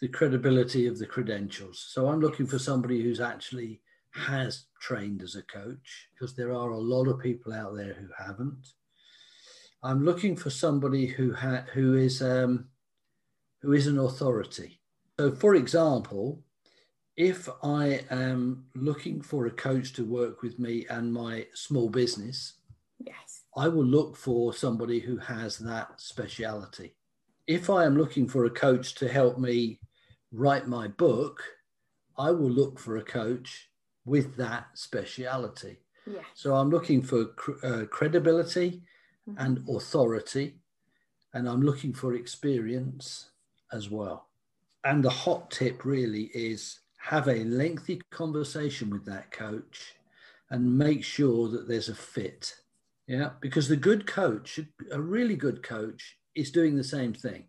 the 0.00 0.08
credibility 0.08 0.86
of 0.86 0.98
the 0.98 1.06
credentials. 1.06 1.86
So, 1.88 2.08
I'm 2.08 2.20
looking 2.20 2.46
for 2.46 2.58
somebody 2.58 3.02
who's 3.02 3.20
actually 3.20 3.80
has 4.14 4.66
trained 4.80 5.22
as 5.22 5.34
a 5.34 5.42
coach 5.42 6.08
because 6.12 6.36
there 6.36 6.52
are 6.52 6.70
a 6.70 6.78
lot 6.78 7.08
of 7.08 7.18
people 7.18 7.52
out 7.52 7.74
there 7.74 7.94
who 7.94 8.06
haven't. 8.16 8.66
I'm 9.84 10.02
looking 10.02 10.34
for 10.34 10.48
somebody 10.48 11.04
who 11.04 11.34
ha- 11.34 11.66
who 11.74 11.94
is 11.94 12.22
um, 12.22 12.68
who 13.60 13.72
is 13.72 13.86
an 13.86 13.98
authority. 13.98 14.80
So, 15.20 15.30
for 15.30 15.54
example, 15.54 16.42
if 17.16 17.48
I 17.62 18.04
am 18.10 18.64
looking 18.74 19.20
for 19.20 19.46
a 19.46 19.50
coach 19.50 19.92
to 19.92 20.04
work 20.04 20.42
with 20.42 20.58
me 20.58 20.86
and 20.88 21.12
my 21.12 21.46
small 21.52 21.90
business, 21.90 22.54
yes, 22.98 23.42
I 23.54 23.68
will 23.68 23.84
look 23.84 24.16
for 24.16 24.54
somebody 24.54 25.00
who 25.00 25.18
has 25.18 25.58
that 25.58 26.00
speciality. 26.00 26.96
If 27.46 27.68
I 27.68 27.84
am 27.84 27.98
looking 27.98 28.26
for 28.26 28.46
a 28.46 28.50
coach 28.50 28.94
to 28.96 29.06
help 29.06 29.38
me 29.38 29.80
write 30.32 30.66
my 30.66 30.88
book, 30.88 31.42
I 32.16 32.30
will 32.30 32.50
look 32.50 32.78
for 32.78 32.96
a 32.96 33.04
coach 33.04 33.68
with 34.06 34.34
that 34.36 34.66
speciality. 34.72 35.76
Yes. 36.06 36.24
So 36.34 36.54
I'm 36.54 36.70
looking 36.70 37.02
for 37.02 37.26
cr- 37.26 37.66
uh, 37.66 37.84
credibility 37.84 38.82
Mm-hmm. 39.28 39.42
and 39.42 39.68
authority, 39.70 40.56
and 41.32 41.48
I'm 41.48 41.62
looking 41.62 41.94
for 41.94 42.12
experience 42.12 43.30
as 43.72 43.88
well. 43.88 44.28
And 44.84 45.02
the 45.02 45.08
hot 45.08 45.50
tip 45.50 45.86
really 45.86 46.24
is 46.34 46.80
have 46.98 47.28
a 47.28 47.44
lengthy 47.44 48.02
conversation 48.10 48.90
with 48.90 49.06
that 49.06 49.30
coach 49.30 49.94
and 50.50 50.76
make 50.76 51.02
sure 51.02 51.48
that 51.48 51.66
there's 51.66 51.88
a 51.88 51.94
fit. 51.94 52.54
Yeah, 53.06 53.30
because 53.40 53.66
the 53.66 53.76
good 53.76 54.06
coach, 54.06 54.60
a 54.92 55.00
really 55.00 55.36
good 55.36 55.62
coach, 55.62 56.18
is 56.34 56.50
doing 56.50 56.76
the 56.76 56.84
same 56.84 57.14
thing. 57.14 57.44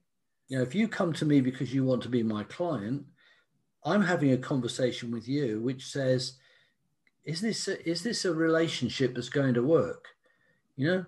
You 0.48 0.58
know, 0.58 0.64
if 0.64 0.74
you 0.74 0.88
come 0.88 1.12
to 1.12 1.26
me 1.26 1.42
because 1.42 1.74
you 1.74 1.84
want 1.84 2.04
to 2.04 2.10
be 2.10 2.24
my 2.24 2.44
client, 2.44 3.04
I'm 3.84 4.02
having 4.02 4.32
a 4.32 4.38
conversation 4.38 5.12
with 5.12 5.28
you 5.28 5.62
which 5.62 5.88
says, 5.88 6.38
is 7.26 7.42
this 7.42 7.68
a, 7.68 7.90
is 7.90 8.02
this 8.02 8.24
a 8.24 8.34
relationship 8.34 9.14
that's 9.14 9.28
going 9.28 9.56
to 9.56 9.62
work? 9.62 10.06
You 10.78 10.88
know, 10.88 11.06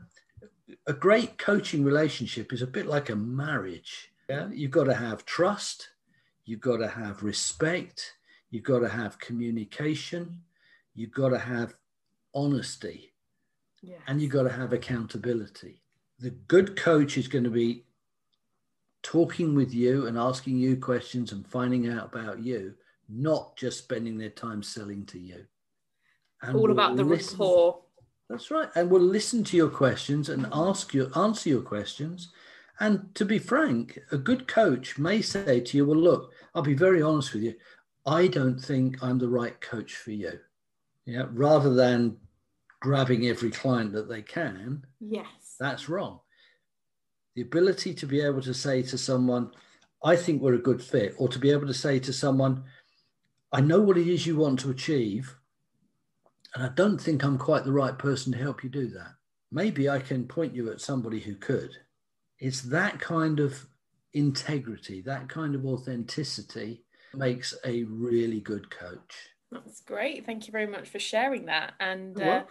a 0.85 0.93
great 0.93 1.37
coaching 1.37 1.83
relationship 1.83 2.51
is 2.53 2.61
a 2.61 2.67
bit 2.67 2.87
like 2.87 3.09
a 3.09 3.15
marriage. 3.15 4.11
Yeah, 4.29 4.49
you've 4.51 4.71
got 4.71 4.85
to 4.85 4.93
have 4.93 5.25
trust, 5.25 5.89
you've 6.45 6.59
got 6.59 6.77
to 6.77 6.87
have 6.87 7.23
respect, 7.23 8.13
you've 8.49 8.63
got 8.63 8.79
to 8.79 8.89
have 8.89 9.19
communication, 9.19 10.41
you've 10.95 11.13
got 11.13 11.29
to 11.29 11.39
have 11.39 11.75
honesty, 12.35 13.13
yes. 13.81 13.99
and 14.07 14.21
you've 14.21 14.31
got 14.31 14.43
to 14.43 14.51
have 14.51 14.73
accountability. 14.73 15.81
The 16.19 16.31
good 16.31 16.75
coach 16.75 17.17
is 17.17 17.27
going 17.27 17.45
to 17.45 17.49
be 17.49 17.85
talking 19.03 19.55
with 19.55 19.73
you 19.73 20.07
and 20.07 20.17
asking 20.17 20.57
you 20.57 20.75
questions 20.75 21.31
and 21.31 21.47
finding 21.47 21.87
out 21.87 22.13
about 22.13 22.43
you, 22.43 22.73
not 23.07 23.55
just 23.55 23.77
spending 23.77 24.17
their 24.17 24.29
time 24.29 24.61
selling 24.61 25.05
to 25.05 25.19
you. 25.19 25.45
And 26.41 26.57
All 26.57 26.71
about 26.71 26.97
the 26.97 27.03
listen. 27.03 27.37
rapport 27.37 27.79
that's 28.29 28.51
right. 28.51 28.69
And 28.75 28.89
we'll 28.89 29.01
listen 29.01 29.43
to 29.45 29.57
your 29.57 29.69
questions 29.69 30.29
and 30.29 30.47
ask 30.51 30.93
you, 30.93 31.11
answer 31.15 31.49
your 31.49 31.61
questions. 31.61 32.31
And 32.79 33.13
to 33.15 33.25
be 33.25 33.39
frank, 33.39 33.99
a 34.11 34.17
good 34.17 34.47
coach 34.47 34.97
may 34.97 35.21
say 35.21 35.61
to 35.61 35.77
you, 35.77 35.85
Well, 35.85 35.97
look, 35.97 36.31
I'll 36.53 36.61
be 36.61 36.73
very 36.73 37.01
honest 37.01 37.33
with 37.33 37.43
you. 37.43 37.55
I 38.05 38.27
don't 38.27 38.59
think 38.59 39.01
I'm 39.01 39.17
the 39.17 39.29
right 39.29 39.59
coach 39.61 39.95
for 39.95 40.11
you. 40.11 40.39
Yeah. 41.05 41.25
Rather 41.31 41.73
than 41.73 42.17
grabbing 42.79 43.27
every 43.27 43.49
client 43.49 43.93
that 43.93 44.09
they 44.09 44.21
can. 44.21 44.85
Yes. 44.99 45.55
That's 45.59 45.89
wrong. 45.89 46.19
The 47.35 47.41
ability 47.41 47.93
to 47.95 48.05
be 48.05 48.21
able 48.21 48.41
to 48.41 48.53
say 48.53 48.81
to 48.83 48.97
someone, 48.97 49.51
I 50.03 50.15
think 50.15 50.41
we're 50.41 50.55
a 50.55 50.59
good 50.59 50.81
fit, 50.81 51.15
or 51.17 51.27
to 51.29 51.39
be 51.39 51.51
able 51.51 51.67
to 51.67 51.73
say 51.73 51.99
to 51.99 52.13
someone, 52.13 52.63
I 53.51 53.61
know 53.61 53.81
what 53.81 53.97
it 53.97 54.07
is 54.07 54.27
you 54.27 54.37
want 54.37 54.59
to 54.59 54.69
achieve. 54.69 55.35
And 56.55 56.63
I 56.63 56.69
don't 56.69 56.97
think 56.97 57.23
I'm 57.23 57.37
quite 57.37 57.65
the 57.65 57.71
right 57.71 57.97
person 57.97 58.31
to 58.31 58.37
help 58.37 58.63
you 58.63 58.69
do 58.69 58.87
that. 58.89 59.13
Maybe 59.51 59.89
I 59.89 59.99
can 59.99 60.27
point 60.27 60.55
you 60.55 60.71
at 60.71 60.81
somebody 60.81 61.19
who 61.19 61.35
could. 61.35 61.71
It's 62.39 62.61
that 62.63 62.99
kind 62.99 63.39
of 63.39 63.65
integrity, 64.13 65.01
that 65.01 65.29
kind 65.29 65.55
of 65.55 65.65
authenticity 65.65 66.83
makes 67.13 67.55
a 67.65 67.83
really 67.83 68.39
good 68.39 68.69
coach. 68.69 69.15
That's 69.51 69.81
great. 69.81 70.25
Thank 70.25 70.47
you 70.47 70.51
very 70.51 70.67
much 70.67 70.89
for 70.89 70.99
sharing 70.99 71.45
that. 71.45 71.73
And 71.79 72.21
uh, 72.21 72.43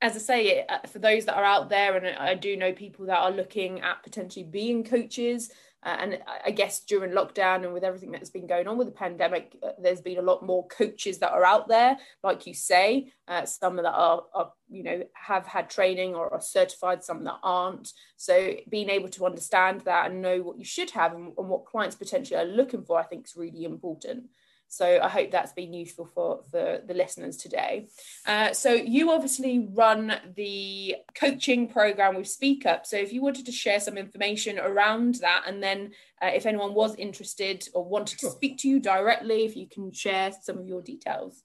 as 0.00 0.16
I 0.16 0.18
say, 0.18 0.66
uh, 0.66 0.86
for 0.86 0.98
those 0.98 1.26
that 1.26 1.36
are 1.36 1.44
out 1.44 1.68
there, 1.68 1.96
and 1.96 2.16
I 2.16 2.34
do 2.34 2.56
know 2.56 2.72
people 2.72 3.06
that 3.06 3.18
are 3.18 3.30
looking 3.30 3.80
at 3.80 4.02
potentially 4.02 4.44
being 4.44 4.82
coaches, 4.82 5.50
uh, 5.82 5.96
and 5.98 6.18
I 6.44 6.50
guess 6.50 6.80
during 6.80 7.12
lockdown 7.12 7.64
and 7.64 7.72
with 7.72 7.84
everything 7.84 8.10
that's 8.10 8.30
been 8.30 8.46
going 8.46 8.68
on 8.68 8.76
with 8.76 8.86
the 8.86 8.92
pandemic, 8.92 9.56
uh, 9.62 9.70
there's 9.80 10.02
been 10.02 10.18
a 10.18 10.22
lot 10.22 10.44
more 10.44 10.66
coaches 10.68 11.18
that 11.18 11.32
are 11.32 11.44
out 11.44 11.68
there, 11.68 11.96
like 12.22 12.46
you 12.46 12.52
say. 12.52 13.12
Uh, 13.26 13.46
some 13.46 13.76
that 13.76 13.86
are, 13.86 14.22
are, 14.34 14.52
you 14.68 14.82
know, 14.82 15.02
have 15.14 15.46
had 15.46 15.70
training 15.70 16.14
or 16.14 16.32
are 16.32 16.40
certified, 16.40 17.02
some 17.02 17.24
that 17.24 17.38
aren't. 17.42 17.92
So 18.16 18.56
being 18.68 18.90
able 18.90 19.08
to 19.10 19.24
understand 19.24 19.82
that 19.82 20.10
and 20.10 20.20
know 20.20 20.42
what 20.42 20.58
you 20.58 20.64
should 20.64 20.90
have 20.90 21.14
and, 21.14 21.32
and 21.38 21.48
what 21.48 21.64
clients 21.64 21.96
potentially 21.96 22.38
are 22.38 22.44
looking 22.44 22.82
for, 22.82 22.98
I 22.98 23.04
think 23.04 23.26
is 23.26 23.36
really 23.36 23.64
important. 23.64 24.24
So 24.70 25.00
I 25.02 25.08
hope 25.08 25.32
that's 25.32 25.52
been 25.52 25.74
useful 25.74 26.06
for, 26.06 26.44
for 26.48 26.80
the 26.86 26.94
listeners 26.94 27.36
today. 27.36 27.88
Uh, 28.24 28.52
so 28.52 28.72
you 28.72 29.10
obviously 29.10 29.68
run 29.72 30.14
the 30.36 30.94
coaching 31.14 31.68
program 31.68 32.14
with 32.14 32.28
Speak 32.28 32.64
Up. 32.64 32.86
So 32.86 32.96
if 32.96 33.12
you 33.12 33.20
wanted 33.20 33.46
to 33.46 33.52
share 33.52 33.80
some 33.80 33.98
information 33.98 34.60
around 34.60 35.16
that, 35.16 35.42
and 35.48 35.60
then 35.60 35.90
uh, 36.22 36.30
if 36.32 36.46
anyone 36.46 36.72
was 36.72 36.94
interested 36.94 37.68
or 37.74 37.84
wanted 37.84 38.20
to 38.20 38.30
speak 38.30 38.58
to 38.58 38.68
you 38.68 38.78
directly, 38.78 39.44
if 39.44 39.56
you 39.56 39.66
can 39.66 39.92
share 39.92 40.30
some 40.40 40.58
of 40.58 40.68
your 40.68 40.82
details. 40.82 41.42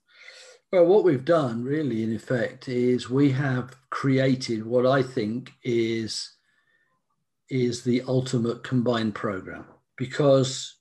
Well, 0.72 0.86
what 0.86 1.02
we've 1.02 1.24
done 1.24 1.64
really, 1.64 2.04
in 2.04 2.14
effect, 2.14 2.68
is 2.68 3.10
we 3.10 3.32
have 3.32 3.74
created 3.90 4.64
what 4.64 4.86
I 4.86 5.02
think 5.02 5.52
is 5.64 6.32
is 7.48 7.82
the 7.82 8.02
ultimate 8.06 8.62
combined 8.62 9.14
program 9.14 9.64
because 9.96 10.75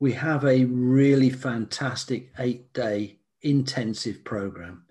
we 0.00 0.12
have 0.14 0.44
a 0.44 0.64
really 0.64 1.30
fantastic 1.30 2.32
eight 2.38 2.72
day 2.72 3.18
intensive 3.42 4.24
program. 4.24 4.84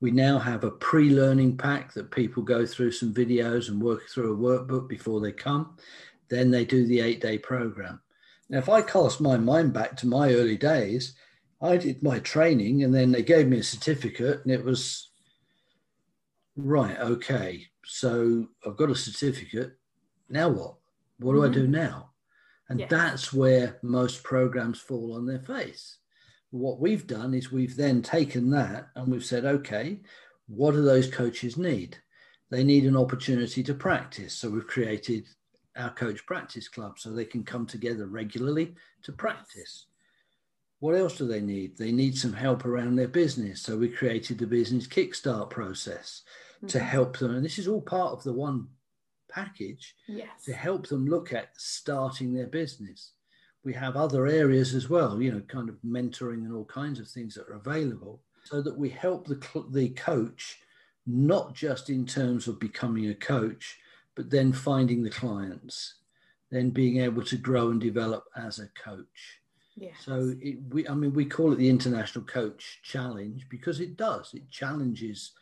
We 0.00 0.12
now 0.12 0.38
have 0.38 0.64
a 0.64 0.70
pre 0.70 1.10
learning 1.10 1.56
pack 1.56 1.92
that 1.94 2.12
people 2.12 2.42
go 2.42 2.64
through 2.64 2.92
some 2.92 3.12
videos 3.12 3.68
and 3.68 3.82
work 3.82 4.08
through 4.08 4.32
a 4.32 4.36
workbook 4.36 4.88
before 4.88 5.20
they 5.20 5.32
come. 5.32 5.76
Then 6.28 6.50
they 6.50 6.64
do 6.64 6.86
the 6.86 7.00
eight 7.00 7.20
day 7.20 7.36
program. 7.36 8.00
Now, 8.48 8.58
if 8.58 8.68
I 8.68 8.82
cast 8.82 9.20
my 9.20 9.36
mind 9.36 9.72
back 9.72 9.96
to 9.98 10.06
my 10.06 10.32
early 10.32 10.56
days, 10.56 11.14
I 11.60 11.76
did 11.76 12.02
my 12.02 12.20
training 12.20 12.84
and 12.84 12.94
then 12.94 13.10
they 13.10 13.22
gave 13.22 13.48
me 13.48 13.58
a 13.58 13.62
certificate 13.62 14.42
and 14.44 14.52
it 14.52 14.64
was 14.64 15.10
right, 16.56 16.98
okay, 16.98 17.66
so 17.84 18.46
I've 18.64 18.76
got 18.76 18.90
a 18.90 18.94
certificate. 18.94 19.72
Now 20.28 20.48
what? 20.50 20.74
What 21.18 21.32
do 21.32 21.38
mm-hmm. 21.38 21.50
I 21.50 21.54
do 21.54 21.66
now? 21.66 22.10
And 22.68 22.80
yes. 22.80 22.90
that's 22.90 23.32
where 23.32 23.78
most 23.82 24.22
programs 24.22 24.80
fall 24.80 25.14
on 25.14 25.26
their 25.26 25.40
face. 25.40 25.98
What 26.50 26.80
we've 26.80 27.06
done 27.06 27.34
is 27.34 27.52
we've 27.52 27.76
then 27.76 28.00
taken 28.00 28.50
that 28.50 28.88
and 28.94 29.08
we've 29.08 29.24
said, 29.24 29.44
okay, 29.44 30.00
what 30.46 30.72
do 30.72 30.82
those 30.82 31.10
coaches 31.10 31.56
need? 31.56 31.98
they 32.54 32.64
need 32.64 32.84
an 32.84 32.96
opportunity 32.96 33.62
to 33.64 33.74
practice. 33.74 34.32
So 34.34 34.48
we've 34.48 34.66
created 34.66 35.26
our 35.76 35.90
coach 35.90 36.24
practice 36.24 36.68
club 36.68 36.98
so 36.98 37.10
they 37.10 37.24
can 37.24 37.42
come 37.42 37.66
together 37.66 38.06
regularly 38.06 38.74
to 39.02 39.12
practice. 39.12 39.86
What 40.78 40.94
else 40.94 41.16
do 41.16 41.26
they 41.26 41.40
need? 41.40 41.76
They 41.76 41.90
need 41.90 42.16
some 42.16 42.32
help 42.32 42.64
around 42.64 42.94
their 42.94 43.08
business. 43.08 43.60
So 43.60 43.76
we 43.76 43.88
created 43.88 44.38
the 44.38 44.46
business 44.46 44.86
kickstart 44.86 45.50
process 45.50 46.22
mm-hmm. 46.58 46.68
to 46.68 46.78
help 46.78 47.18
them. 47.18 47.34
And 47.34 47.44
this 47.44 47.58
is 47.58 47.66
all 47.66 47.80
part 47.80 48.12
of 48.12 48.22
the 48.22 48.32
one 48.32 48.68
package 49.34 49.94
yes. 50.06 50.44
to 50.44 50.52
help 50.52 50.86
them 50.86 51.06
look 51.06 51.32
at 51.32 51.50
starting 51.56 52.32
their 52.32 52.46
business. 52.46 53.12
We 53.64 53.72
have 53.74 53.96
other 53.96 54.26
areas 54.26 54.74
as 54.74 54.90
well, 54.90 55.20
you 55.20 55.32
know, 55.32 55.40
kind 55.40 55.68
of 55.68 55.76
mentoring 55.84 56.44
and 56.44 56.54
all 56.54 56.66
kinds 56.66 57.00
of 57.00 57.08
things 57.08 57.34
that 57.34 57.48
are 57.48 57.54
available 57.54 58.20
so 58.44 58.60
that 58.60 58.76
we 58.76 58.90
help 58.90 59.26
the, 59.26 59.40
the 59.70 59.88
coach 59.90 60.58
not 61.06 61.54
just 61.54 61.90
in 61.90 62.06
terms 62.06 62.48
of 62.48 62.60
becoming 62.60 63.08
a 63.08 63.14
coach, 63.14 63.78
but 64.14 64.30
then 64.30 64.52
finding 64.52 65.02
the 65.02 65.10
clients, 65.10 65.96
then 66.50 66.70
being 66.70 66.98
able 67.00 67.22
to 67.22 67.36
grow 67.36 67.70
and 67.70 67.80
develop 67.80 68.24
as 68.36 68.58
a 68.58 68.68
coach. 68.68 69.40
Yes. 69.76 69.96
So 70.04 70.34
it, 70.40 70.58
we, 70.70 70.88
I 70.88 70.94
mean, 70.94 71.12
we 71.12 71.24
call 71.24 71.52
it 71.52 71.56
the 71.56 71.68
International 71.68 72.24
Coach 72.24 72.80
Challenge 72.82 73.46
because 73.48 73.80
it 73.80 73.96
does. 73.96 74.32
It 74.32 74.48
challenges 74.50 75.32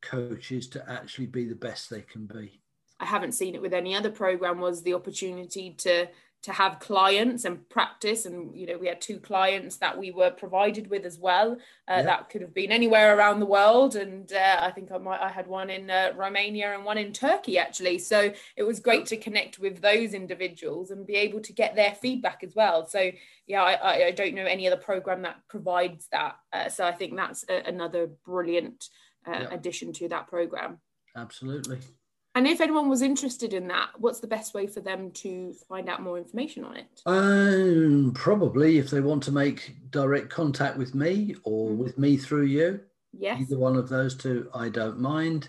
coaches 0.00 0.68
to 0.68 0.90
actually 0.90 1.26
be 1.26 1.44
the 1.44 1.54
best 1.54 1.88
they 1.88 2.02
can 2.02 2.26
be. 2.26 2.60
I 3.00 3.06
haven't 3.06 3.32
seen 3.32 3.54
it 3.54 3.62
with 3.62 3.74
any 3.74 3.94
other 3.94 4.10
program. 4.10 4.60
Was 4.60 4.82
the 4.82 4.94
opportunity 4.94 5.74
to 5.78 6.08
to 6.40 6.52
have 6.52 6.78
clients 6.78 7.44
and 7.44 7.68
practice 7.68 8.24
and 8.24 8.54
you 8.56 8.66
know 8.66 8.78
we 8.78 8.86
had 8.86 9.00
two 9.00 9.18
clients 9.18 9.76
that 9.78 9.98
we 9.98 10.12
were 10.12 10.30
provided 10.30 10.88
with 10.88 11.04
as 11.04 11.18
well 11.18 11.52
uh, 11.52 11.96
yeah. 11.96 12.02
that 12.02 12.30
could 12.30 12.40
have 12.40 12.54
been 12.54 12.70
anywhere 12.70 13.16
around 13.16 13.40
the 13.40 13.46
world 13.46 13.96
and 13.96 14.32
uh, 14.32 14.56
i 14.60 14.70
think 14.70 14.92
i 14.92 14.98
might 14.98 15.20
i 15.20 15.28
had 15.28 15.48
one 15.48 15.68
in 15.68 15.90
uh, 15.90 16.12
romania 16.16 16.74
and 16.74 16.84
one 16.84 16.96
in 16.96 17.12
turkey 17.12 17.58
actually 17.58 17.98
so 17.98 18.32
it 18.56 18.62
was 18.62 18.78
great 18.78 19.04
to 19.04 19.16
connect 19.16 19.58
with 19.58 19.80
those 19.80 20.14
individuals 20.14 20.92
and 20.92 21.06
be 21.06 21.16
able 21.16 21.40
to 21.40 21.52
get 21.52 21.74
their 21.74 21.94
feedback 21.96 22.44
as 22.44 22.54
well 22.54 22.86
so 22.86 23.10
yeah 23.46 23.62
i, 23.62 24.06
I 24.06 24.10
don't 24.12 24.34
know 24.34 24.46
any 24.46 24.68
other 24.68 24.76
program 24.76 25.22
that 25.22 25.40
provides 25.48 26.06
that 26.12 26.36
uh, 26.52 26.68
so 26.68 26.86
i 26.86 26.92
think 26.92 27.16
that's 27.16 27.44
a, 27.48 27.66
another 27.66 28.10
brilliant 28.24 28.88
uh, 29.26 29.32
yeah. 29.32 29.48
addition 29.50 29.92
to 29.94 30.08
that 30.10 30.28
program 30.28 30.78
absolutely 31.16 31.78
and 32.34 32.46
if 32.46 32.60
anyone 32.60 32.88
was 32.88 33.02
interested 33.02 33.52
in 33.52 33.68
that, 33.68 33.90
what's 33.98 34.20
the 34.20 34.26
best 34.26 34.54
way 34.54 34.66
for 34.66 34.80
them 34.80 35.10
to 35.12 35.54
find 35.68 35.88
out 35.88 36.02
more 36.02 36.18
information 36.18 36.64
on 36.64 36.76
it? 36.76 36.86
Um, 37.06 38.12
probably 38.14 38.78
if 38.78 38.90
they 38.90 39.00
want 39.00 39.22
to 39.24 39.32
make 39.32 39.76
direct 39.90 40.28
contact 40.28 40.76
with 40.76 40.94
me 40.94 41.34
or 41.44 41.70
mm-hmm. 41.70 41.78
with 41.78 41.98
me 41.98 42.16
through 42.16 42.44
you. 42.44 42.80
Yes. 43.12 43.40
Either 43.40 43.58
one 43.58 43.76
of 43.76 43.88
those 43.88 44.14
two, 44.14 44.48
I 44.54 44.68
don't 44.68 45.00
mind. 45.00 45.48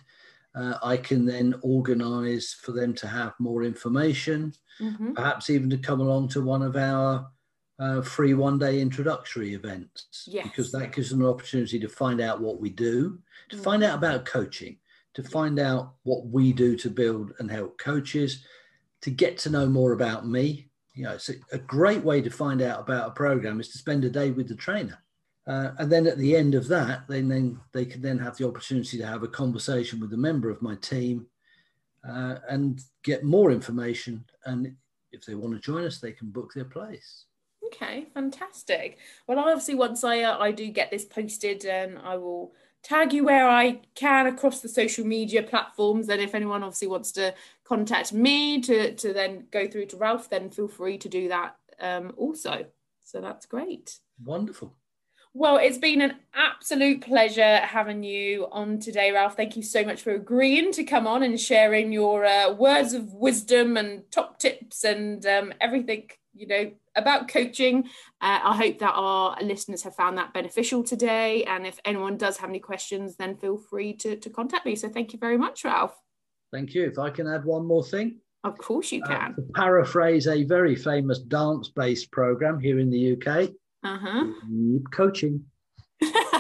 Uh, 0.56 0.76
I 0.82 0.98
can 0.98 1.26
then 1.26 1.54
organise 1.62 2.54
for 2.54 2.72
them 2.72 2.96
to 2.96 3.08
have 3.08 3.34
more 3.40 3.64
information, 3.64 4.54
mm-hmm. 4.80 5.14
perhaps 5.14 5.50
even 5.50 5.70
to 5.70 5.78
come 5.78 6.00
along 6.00 6.30
to 6.30 6.42
one 6.42 6.64
of 6.64 6.76
our 6.76 7.30
uh, 7.78 8.02
free 8.02 8.34
one 8.34 8.58
day 8.58 8.82
introductory 8.82 9.54
events. 9.54 10.24
Yes. 10.26 10.48
Because 10.48 10.72
that 10.72 10.94
gives 10.94 11.12
them 11.12 11.22
an 11.22 11.28
opportunity 11.28 11.80
to 11.80 11.90
find 11.90 12.20
out 12.20 12.42
what 12.42 12.60
we 12.60 12.70
do, 12.70 13.20
to 13.50 13.56
mm-hmm. 13.56 13.64
find 13.64 13.84
out 13.84 13.98
about 13.98 14.26
coaching 14.26 14.78
to 15.14 15.24
find 15.24 15.60
out 15.60 15.94
what 16.04 16.28
we 16.28 16.54
do 16.54 16.76
to 16.78 16.90
build 16.90 17.34
and 17.40 17.50
help 17.50 17.78
coaches, 17.78 18.44
to 19.02 19.12
get 19.12 19.38
to 19.40 19.50
know 19.50 19.68
more 19.68 19.94
about 19.94 20.28
me. 20.28 20.70
You 20.94 21.06
know, 21.06 21.14
it's 21.14 21.30
a, 21.30 21.36
a 21.52 21.58
great 21.58 22.04
way 22.04 22.22
to 22.22 22.30
find 22.30 22.62
out 22.62 22.82
about 22.82 23.10
a 23.10 23.14
program 23.14 23.60
is 23.60 23.70
to 23.70 23.78
spend 23.78 24.06
a 24.06 24.10
day 24.10 24.32
with 24.32 24.48
the 24.48 24.56
trainer. 24.56 24.98
Uh, 25.48 25.72
and 25.80 25.92
then 25.92 26.06
at 26.06 26.18
the 26.18 26.36
end 26.36 26.54
of 26.54 26.68
that, 26.68 27.08
then, 27.08 27.28
then 27.28 27.60
they 27.74 27.86
can 27.86 28.02
then 28.02 28.20
have 28.20 28.38
the 28.38 28.48
opportunity 28.48 28.98
to 28.98 29.06
have 29.06 29.24
a 29.24 29.28
conversation 29.28 30.00
with 30.00 30.14
a 30.14 30.18
member 30.18 30.50
of 30.50 30.62
my 30.62 30.76
team 30.76 31.26
uh, 32.08 32.36
and 32.50 32.82
get 33.04 33.24
more 33.24 33.52
information. 33.52 34.24
And 34.46 34.76
if 35.12 35.26
they 35.26 35.36
want 35.36 35.56
to 35.56 35.60
join 35.60 35.86
us, 35.86 36.00
they 36.00 36.12
can 36.12 36.30
book 36.30 36.54
their 36.54 36.66
place. 36.66 37.26
Okay, 37.66 38.08
fantastic. 38.14 38.98
Well, 39.28 39.40
obviously, 39.40 39.76
once 39.76 40.04
I 40.04 40.22
uh, 40.22 40.38
I 40.38 40.52
do 40.52 40.68
get 40.70 40.92
this 40.92 41.06
posted, 41.06 41.66
and 41.66 42.00
I 42.00 42.18
will 42.18 42.54
tag 42.84 43.14
you 43.14 43.26
where 43.26 43.48
I 43.48 43.82
can 43.96 44.28
across 44.28 44.62
the 44.62 44.70
social 44.70 45.06
media 45.06 45.44
platforms. 45.44 46.10
And 46.10 46.22
if 46.22 46.36
anyone 46.36 46.64
obviously 46.64 46.88
wants 46.88 47.12
to 47.14 47.34
contact 47.64 48.14
me 48.14 48.62
to, 48.62 48.94
to 48.96 49.14
then 49.14 49.46
go 49.52 49.68
through 49.68 49.88
to 49.88 49.98
Ralph, 49.98 50.30
then 50.30 50.50
feel 50.50 50.68
free 50.68 50.98
to 51.00 51.10
do 51.10 51.30
that 51.30 51.56
um, 51.80 52.14
also. 52.18 52.66
So 53.04 53.22
that's 53.22 53.46
great. 53.46 54.00
Wonderful. 54.24 54.76
Well, 55.34 55.58
it's 55.58 55.78
been 55.78 56.02
an 56.02 56.16
absolute 56.34 57.02
pleasure 57.02 57.58
having 57.58 58.04
you 58.04 58.48
on 58.52 58.80
today, 58.80 59.12
Ralph. 59.12 59.36
Thank 59.36 59.56
you 59.56 59.62
so 59.62 59.84
much 59.84 60.02
for 60.02 60.12
agreeing 60.12 60.72
to 60.74 60.84
come 60.84 61.06
on 61.06 61.22
and 61.22 61.40
sharing 61.40 61.92
your 61.94 62.26
uh, 62.26 62.52
words 62.52 62.94
of 62.94 63.14
wisdom 63.14 63.78
and 63.78 64.10
top 64.12 64.40
tips 64.40 64.84
and 64.84 65.24
um, 65.28 65.54
everything 65.62 66.10
you 66.40 66.48
know 66.48 66.72
about 66.96 67.28
coaching. 67.28 67.84
Uh, 68.22 68.40
i 68.44 68.56
hope 68.56 68.80
that 68.80 68.94
our 68.96 69.38
listeners 69.42 69.84
have 69.84 69.96
found 69.96 70.18
that 70.18 70.34
beneficial 70.34 70.84
today. 70.84 71.44
And 71.44 71.68
if 71.68 71.80
anyone 71.86 72.18
does 72.18 72.38
have 72.38 72.50
any 72.50 72.60
questions 72.60 73.16
then 73.18 73.36
feel 73.36 73.58
free 73.58 73.94
to, 73.98 74.16
to 74.16 74.30
contact 74.30 74.66
me. 74.66 74.76
So 74.76 74.90
thank 74.90 75.14
you 75.14 75.20
very 75.20 75.38
much 75.38 75.64
ralph. 75.64 75.96
Thank 76.52 76.74
you. 76.74 76.86
If 76.86 76.98
i 76.98 77.10
can 77.10 77.28
add 77.28 77.46
one 77.46 77.66
more 77.66 77.84
thing. 77.84 78.20
Of 78.44 78.58
course 78.58 78.92
you 78.92 79.04
uh, 79.04 79.08
can. 79.08 79.32
uh, 79.32 79.36
to 79.36 79.42
paraphrase 79.54 80.28
a 80.28 80.44
very 80.44 80.76
famous 80.76 81.20
dance 81.20 81.70
based 81.70 82.12
program 82.12 82.60
here 82.60 82.80
in 82.80 82.90
the 82.90 83.14
uk 83.14 83.50
uh-huh. 83.84 84.26
coaching 84.92 85.44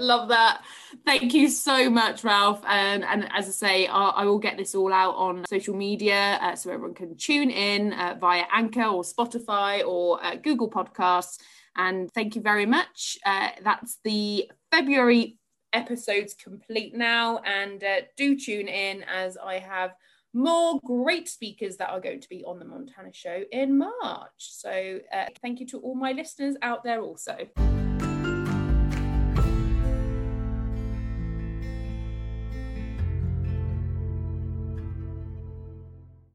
Love 0.00 0.28
that. 0.28 0.62
Thank 1.04 1.34
you 1.34 1.48
so 1.48 1.88
much, 1.90 2.24
Ralph. 2.24 2.62
And, 2.66 3.04
and 3.04 3.28
as 3.32 3.48
I 3.48 3.50
say, 3.50 3.86
I, 3.86 4.08
I 4.08 4.24
will 4.24 4.38
get 4.38 4.56
this 4.56 4.74
all 4.74 4.92
out 4.92 5.14
on 5.14 5.44
social 5.48 5.74
media 5.74 6.38
uh, 6.40 6.54
so 6.54 6.70
everyone 6.70 6.94
can 6.94 7.16
tune 7.16 7.50
in 7.50 7.92
uh, 7.92 8.16
via 8.20 8.44
Anchor 8.52 8.84
or 8.84 9.02
Spotify 9.02 9.86
or 9.86 10.24
uh, 10.24 10.36
Google 10.36 10.70
Podcasts. 10.70 11.38
And 11.76 12.10
thank 12.12 12.34
you 12.34 12.42
very 12.42 12.66
much. 12.66 13.18
Uh, 13.24 13.50
that's 13.62 13.98
the 14.02 14.50
February 14.70 15.38
episodes 15.72 16.34
complete 16.34 16.94
now. 16.94 17.38
And 17.38 17.82
uh, 17.84 18.02
do 18.16 18.38
tune 18.38 18.68
in 18.68 19.04
as 19.04 19.36
I 19.36 19.58
have 19.58 19.94
more 20.32 20.78
great 20.84 21.28
speakers 21.28 21.78
that 21.78 21.90
are 21.90 22.00
going 22.00 22.20
to 22.20 22.28
be 22.28 22.44
on 22.44 22.58
the 22.58 22.64
Montana 22.64 23.12
Show 23.12 23.42
in 23.52 23.78
March. 23.78 24.28
So 24.38 24.98
uh, 25.12 25.26
thank 25.40 25.60
you 25.60 25.66
to 25.68 25.78
all 25.78 25.94
my 25.94 26.12
listeners 26.12 26.56
out 26.62 26.84
there 26.84 27.00
also. 27.00 27.48